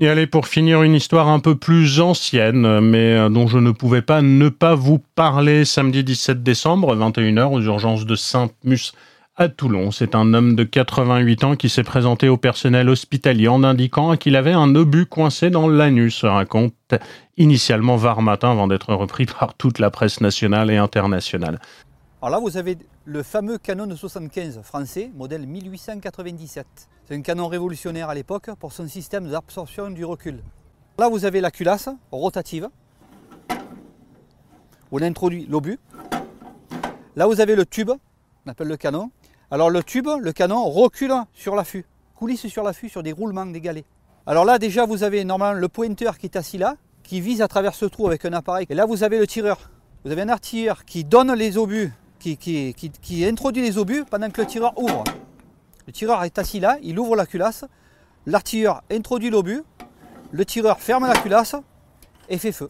Et 0.00 0.08
allez, 0.08 0.26
pour 0.26 0.46
finir, 0.46 0.82
une 0.82 0.94
histoire 0.94 1.28
un 1.28 1.40
peu 1.40 1.56
plus 1.56 2.00
ancienne, 2.00 2.80
mais 2.80 3.14
euh, 3.14 3.28
dont 3.28 3.48
je 3.48 3.58
ne 3.58 3.72
pouvais 3.72 4.02
pas 4.02 4.22
ne 4.22 4.48
pas 4.48 4.76
vous 4.76 5.00
parler. 5.16 5.64
Samedi 5.64 6.04
17 6.04 6.42
décembre, 6.42 6.94
21h, 6.96 7.52
aux 7.52 7.60
urgences 7.60 8.06
de 8.06 8.14
Saint-Mus 8.14 8.92
à 9.38 9.48
Toulon. 9.48 9.92
C'est 9.92 10.16
un 10.16 10.34
homme 10.34 10.56
de 10.56 10.64
88 10.64 11.44
ans 11.44 11.56
qui 11.56 11.68
s'est 11.68 11.84
présenté 11.84 12.28
au 12.28 12.36
personnel 12.36 12.88
hospitalier 12.88 13.46
en 13.46 13.62
indiquant 13.62 14.16
qu'il 14.16 14.34
avait 14.34 14.52
un 14.52 14.74
obus 14.74 15.06
coincé 15.06 15.48
dans 15.48 15.68
l'anus, 15.68 16.24
raconte 16.24 16.74
initialement 17.36 17.96
Var 17.96 18.20
Matin 18.20 18.50
avant 18.50 18.66
d'être 18.66 18.92
repris 18.92 19.26
par 19.38 19.54
toute 19.54 19.78
la 19.78 19.90
presse 19.90 20.20
nationale 20.20 20.72
et 20.72 20.76
internationale. 20.76 21.60
Alors 22.20 22.30
là, 22.30 22.40
vous 22.40 22.56
avez 22.56 22.78
le 23.04 23.22
fameux 23.22 23.58
canon 23.58 23.94
75 23.94 24.60
français, 24.62 25.12
modèle 25.14 25.46
1897. 25.46 26.66
C'est 27.06 27.14
un 27.14 27.22
canon 27.22 27.46
révolutionnaire 27.46 28.08
à 28.08 28.14
l'époque 28.16 28.50
pour 28.58 28.72
son 28.72 28.88
système 28.88 29.30
d'absorption 29.30 29.88
du 29.90 30.04
recul. 30.04 30.42
Là, 30.98 31.08
vous 31.08 31.24
avez 31.24 31.40
la 31.40 31.52
culasse 31.52 31.88
rotative. 32.10 32.68
On 34.90 35.00
introduit 35.00 35.46
l'obus. 35.48 35.78
Là, 37.14 37.26
vous 37.26 37.40
avez 37.40 37.54
le 37.54 37.64
tube, 37.64 37.90
on 38.46 38.50
appelle 38.50 38.68
le 38.68 38.76
canon. 38.76 39.12
Alors 39.50 39.70
le 39.70 39.82
tube, 39.82 40.08
le 40.20 40.32
canon 40.32 40.68
recule 40.68 41.14
sur 41.32 41.54
l'affût, 41.54 41.86
coulisse 42.14 42.46
sur 42.48 42.62
l'affût 42.62 42.88
sur 42.88 43.02
des 43.02 43.12
roulements 43.12 43.46
d'égalés. 43.46 43.84
Alors 44.26 44.44
là, 44.44 44.58
déjà, 44.58 44.84
vous 44.84 45.04
avez 45.04 45.24
normalement 45.24 45.58
le 45.58 45.68
pointeur 45.68 46.18
qui 46.18 46.26
est 46.26 46.36
assis 46.36 46.58
là, 46.58 46.76
qui 47.02 47.22
vise 47.22 47.40
à 47.40 47.48
travers 47.48 47.74
ce 47.74 47.86
trou 47.86 48.06
avec 48.06 48.26
un 48.26 48.32
appareil. 48.34 48.66
Et 48.68 48.74
là, 48.74 48.84
vous 48.84 49.02
avez 49.02 49.18
le 49.18 49.26
tireur. 49.26 49.70
Vous 50.04 50.10
avez 50.10 50.20
un 50.22 50.28
artilleur 50.28 50.84
qui 50.84 51.02
donne 51.04 51.32
les 51.32 51.56
obus, 51.56 51.90
qui- 52.18 52.36
qui 52.36 53.24
introduit 53.24 53.62
les 53.62 53.78
obus 53.78 54.04
pendant 54.04 54.28
que 54.30 54.42
le 54.42 54.46
tireur 54.46 54.78
ouvre. 54.78 55.04
Le 55.86 55.92
tireur 55.92 56.22
est 56.24 56.38
assis 56.38 56.60
là, 56.60 56.76
il 56.82 56.98
ouvre 56.98 57.16
la 57.16 57.24
culasse, 57.24 57.64
l'artilleur 58.26 58.82
introduit 58.90 59.30
l'obus, 59.30 59.62
le 60.30 60.44
tireur 60.44 60.78
ferme 60.78 61.06
la 61.06 61.14
culasse 61.14 61.56
et 62.28 62.36
fait 62.36 62.52
feu. 62.52 62.68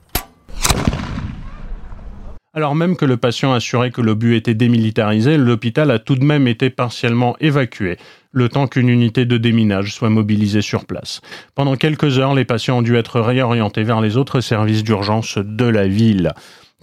Alors 2.59 2.75
même 2.75 2.97
que 2.97 3.05
le 3.05 3.17
patient 3.17 3.53
assurait 3.53 3.93
que 3.93 4.01
l'obus 4.01 4.35
était 4.35 4.53
démilitarisé, 4.53 5.39
l'hôpital 5.39 5.93
a 5.93 6.01
tout 6.01 6.17
de 6.17 6.25
même 6.25 6.49
été 6.49 6.71
partiellement 6.71 7.37
évacué, 7.39 7.99
le 8.33 8.49
temps 8.49 8.67
qu'une 8.67 8.89
unité 8.89 9.27
de 9.27 9.37
déminage 9.37 9.95
soit 9.95 10.11
mobilisée 10.11 10.61
sur 10.61 10.85
place. 10.85 11.21
Pendant 11.55 11.77
quelques 11.77 12.19
heures, 12.19 12.35
les 12.35 12.45
patients 12.45 12.79
ont 12.79 12.83
dû 12.83 12.97
être 12.97 13.21
réorientés 13.21 13.85
vers 13.85 14.01
les 14.01 14.17
autres 14.17 14.41
services 14.41 14.83
d'urgence 14.83 15.39
de 15.39 15.67
la 15.67 15.87
ville. 15.87 16.33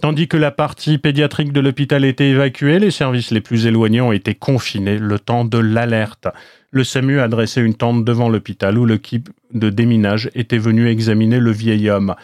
Tandis 0.00 0.28
que 0.28 0.38
la 0.38 0.50
partie 0.50 0.96
pédiatrique 0.96 1.52
de 1.52 1.60
l'hôpital 1.60 2.06
était 2.06 2.30
évacuée, 2.30 2.78
les 2.78 2.90
services 2.90 3.30
les 3.30 3.42
plus 3.42 3.66
éloignés 3.66 4.00
ont 4.00 4.12
été 4.12 4.34
confinés 4.34 4.98
le 4.98 5.18
temps 5.18 5.44
de 5.44 5.58
l'alerte. 5.58 6.26
Le 6.70 6.84
SAMU 6.84 7.20
a 7.20 7.28
dressé 7.28 7.60
une 7.60 7.74
tente 7.74 8.02
devant 8.02 8.30
l'hôpital 8.30 8.78
où 8.78 8.86
l'équipe 8.86 9.28
de 9.52 9.68
déminage 9.68 10.30
était 10.34 10.56
venue 10.56 10.88
examiner 10.88 11.38
le 11.38 11.50
vieil 11.50 11.90
homme. 11.90 12.14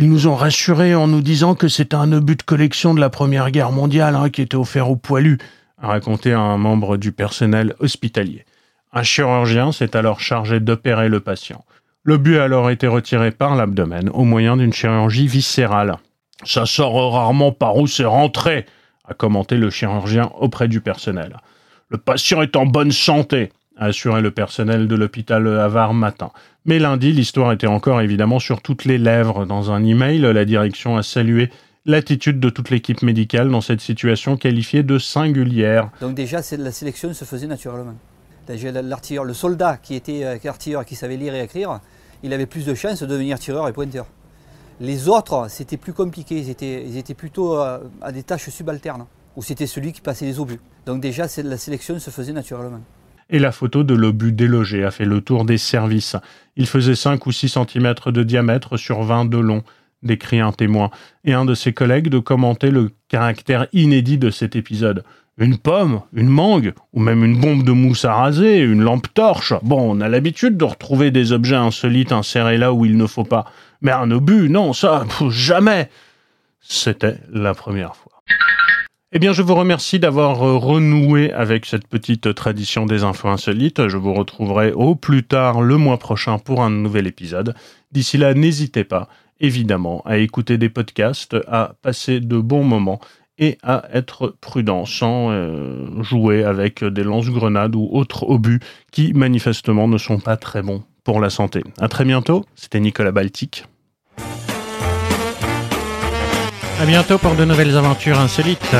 Ils 0.00 0.08
nous 0.08 0.28
ont 0.28 0.36
rassurés 0.36 0.94
en 0.94 1.08
nous 1.08 1.22
disant 1.22 1.56
que 1.56 1.66
c'était 1.66 1.96
un 1.96 2.12
obus 2.12 2.36
de 2.36 2.44
collection 2.44 2.94
de 2.94 3.00
la 3.00 3.10
Première 3.10 3.50
Guerre 3.50 3.72
mondiale 3.72 4.14
hein, 4.14 4.30
qui 4.30 4.42
était 4.42 4.56
offert 4.56 4.88
aux 4.88 4.96
poilus, 4.96 5.38
a 5.82 5.88
raconté 5.88 6.32
un 6.32 6.56
membre 6.56 6.96
du 6.96 7.10
personnel 7.10 7.74
hospitalier. 7.80 8.44
Un 8.92 9.02
chirurgien 9.02 9.72
s'est 9.72 9.96
alors 9.96 10.20
chargé 10.20 10.60
d'opérer 10.60 11.08
le 11.08 11.18
patient. 11.18 11.64
L'obus 12.04 12.38
a 12.38 12.44
alors 12.44 12.70
été 12.70 12.86
retiré 12.86 13.32
par 13.32 13.56
l'abdomen 13.56 14.08
au 14.10 14.22
moyen 14.22 14.56
d'une 14.56 14.72
chirurgie 14.72 15.26
viscérale. 15.26 15.96
Ça 16.44 16.64
sort 16.64 17.12
rarement 17.12 17.50
par 17.50 17.76
où 17.76 17.88
c'est 17.88 18.04
rentré, 18.04 18.66
a 19.04 19.14
commenté 19.14 19.56
le 19.56 19.68
chirurgien 19.68 20.30
auprès 20.38 20.68
du 20.68 20.80
personnel. 20.80 21.38
Le 21.88 21.98
patient 21.98 22.40
est 22.42 22.54
en 22.54 22.66
bonne 22.66 22.92
santé, 22.92 23.50
a 23.76 23.86
assuré 23.86 24.20
le 24.20 24.30
personnel 24.30 24.86
de 24.86 24.94
l'hôpital 24.94 25.44
Havard 25.58 25.92
matin. 25.92 26.30
Mais 26.68 26.78
lundi, 26.78 27.12
l'histoire 27.12 27.50
était 27.52 27.66
encore 27.66 28.02
évidemment 28.02 28.38
sur 28.38 28.60
toutes 28.60 28.84
les 28.84 28.98
lèvres. 28.98 29.46
Dans 29.46 29.70
un 29.70 29.82
email, 29.82 30.18
la 30.20 30.44
direction 30.44 30.98
a 30.98 31.02
salué 31.02 31.50
l'attitude 31.86 32.40
de 32.40 32.50
toute 32.50 32.68
l'équipe 32.68 33.00
médicale 33.00 33.48
dans 33.48 33.62
cette 33.62 33.80
situation 33.80 34.36
qualifiée 34.36 34.82
de 34.82 34.98
singulière. 34.98 35.90
Donc 36.02 36.14
déjà, 36.14 36.42
la 36.58 36.70
sélection 36.70 37.14
se 37.14 37.24
faisait 37.24 37.46
naturellement. 37.46 37.94
L'artilleur, 38.50 39.24
le 39.24 39.32
soldat 39.32 39.78
qui 39.78 39.94
était 39.94 40.24
euh, 40.24 40.36
artilleur, 40.44 40.84
qui 40.84 40.94
savait 40.94 41.16
lire 41.16 41.34
et 41.34 41.42
écrire, 41.42 41.80
il 42.22 42.34
avait 42.34 42.44
plus 42.44 42.66
de 42.66 42.74
chances 42.74 43.00
de 43.00 43.06
devenir 43.06 43.38
tireur 43.38 43.66
et 43.66 43.72
pointeur. 43.72 44.04
Les 44.78 45.08
autres, 45.08 45.46
c'était 45.48 45.78
plus 45.78 45.94
compliqué, 45.94 46.36
ils 46.36 46.50
étaient, 46.50 47.14
plutôt 47.14 47.58
euh, 47.58 47.78
à 48.02 48.12
des 48.12 48.24
tâches 48.24 48.50
subalternes, 48.50 49.06
où 49.36 49.42
c'était 49.42 49.66
celui 49.66 49.94
qui 49.94 50.02
passait 50.02 50.26
les 50.26 50.38
obus. 50.38 50.60
Donc 50.84 51.00
déjà, 51.00 51.28
la 51.44 51.56
sélection 51.56 51.98
se 51.98 52.10
faisait 52.10 52.34
naturellement. 52.34 52.82
Et 53.30 53.38
la 53.38 53.52
photo 53.52 53.84
de 53.84 53.94
l'obus 53.94 54.32
délogé 54.32 54.84
a 54.84 54.90
fait 54.90 55.04
le 55.04 55.20
tour 55.20 55.44
des 55.44 55.58
services. 55.58 56.16
Il 56.56 56.66
faisait 56.66 56.94
5 56.94 57.26
ou 57.26 57.32
6 57.32 57.48
cm 57.48 57.94
de 58.06 58.22
diamètre 58.22 58.76
sur 58.76 59.02
20 59.02 59.26
de 59.26 59.38
long, 59.38 59.62
décrit 60.02 60.40
un 60.40 60.52
témoin, 60.52 60.90
et 61.24 61.34
un 61.34 61.44
de 61.44 61.54
ses 61.54 61.72
collègues 61.72 62.08
de 62.08 62.18
commenter 62.18 62.70
le 62.70 62.90
caractère 63.08 63.66
inédit 63.72 64.18
de 64.18 64.30
cet 64.30 64.56
épisode. 64.56 65.04
Une 65.36 65.58
pomme, 65.58 66.00
une 66.12 66.28
mangue, 66.28 66.72
ou 66.92 67.00
même 67.00 67.24
une 67.24 67.40
bombe 67.40 67.62
de 67.64 67.70
mousse 67.70 68.04
à 68.04 68.14
raser, 68.14 68.60
une 68.60 68.82
lampe 68.82 69.12
torche. 69.14 69.52
Bon, 69.62 69.96
on 69.96 70.00
a 70.00 70.08
l'habitude 70.08 70.56
de 70.56 70.64
retrouver 70.64 71.10
des 71.10 71.32
objets 71.32 71.54
insolites 71.54 72.12
insérés 72.12 72.58
là 72.58 72.72
où 72.72 72.84
il 72.84 72.96
ne 72.96 73.06
faut 73.06 73.24
pas. 73.24 73.44
Mais 73.80 73.92
un 73.92 74.10
obus, 74.10 74.48
non, 74.48 74.72
ça, 74.72 75.04
jamais. 75.28 75.90
C'était 76.60 77.18
la 77.32 77.54
première 77.54 77.94
fois. 77.94 78.17
Eh 79.10 79.18
bien, 79.18 79.32
je 79.32 79.40
vous 79.40 79.54
remercie 79.54 79.98
d'avoir 79.98 80.42
euh, 80.42 80.58
renoué 80.58 81.32
avec 81.32 81.64
cette 81.64 81.88
petite 81.88 82.34
tradition 82.34 82.84
des 82.84 83.04
infos 83.04 83.28
insolites. 83.28 83.88
Je 83.88 83.96
vous 83.96 84.12
retrouverai 84.12 84.72
au 84.72 84.96
plus 84.96 85.22
tard 85.22 85.62
le 85.62 85.78
mois 85.78 85.96
prochain 85.96 86.38
pour 86.38 86.62
un 86.62 86.68
nouvel 86.68 87.06
épisode. 87.06 87.54
D'ici 87.90 88.18
là, 88.18 88.34
n'hésitez 88.34 88.84
pas, 88.84 89.08
évidemment, 89.40 90.02
à 90.04 90.18
écouter 90.18 90.58
des 90.58 90.68
podcasts, 90.68 91.38
à 91.46 91.72
passer 91.80 92.20
de 92.20 92.36
bons 92.36 92.64
moments 92.64 93.00
et 93.38 93.56
à 93.62 93.88
être 93.94 94.36
prudent 94.42 94.84
sans 94.84 95.30
euh, 95.30 96.02
jouer 96.02 96.44
avec 96.44 96.84
des 96.84 97.02
lance-grenades 97.02 97.76
ou 97.76 97.88
autres 97.90 98.28
obus 98.28 98.60
qui 98.92 99.14
manifestement 99.14 99.88
ne 99.88 99.96
sont 99.96 100.18
pas 100.18 100.36
très 100.36 100.60
bons 100.60 100.82
pour 101.02 101.18
la 101.18 101.30
santé. 101.30 101.64
À 101.80 101.88
très 101.88 102.04
bientôt, 102.04 102.44
c'était 102.56 102.80
Nicolas 102.80 103.12
Baltic. 103.12 103.64
À 106.80 106.86
bientôt 106.86 107.18
pour 107.18 107.34
de 107.34 107.44
nouvelles 107.44 107.76
aventures 107.76 108.18
insolites. 108.18 108.76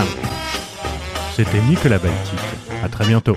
C'était 1.34 1.60
Nicolas 1.62 1.98
Baltic. 1.98 2.38
À 2.84 2.88
très 2.88 3.04
bientôt. 3.04 3.36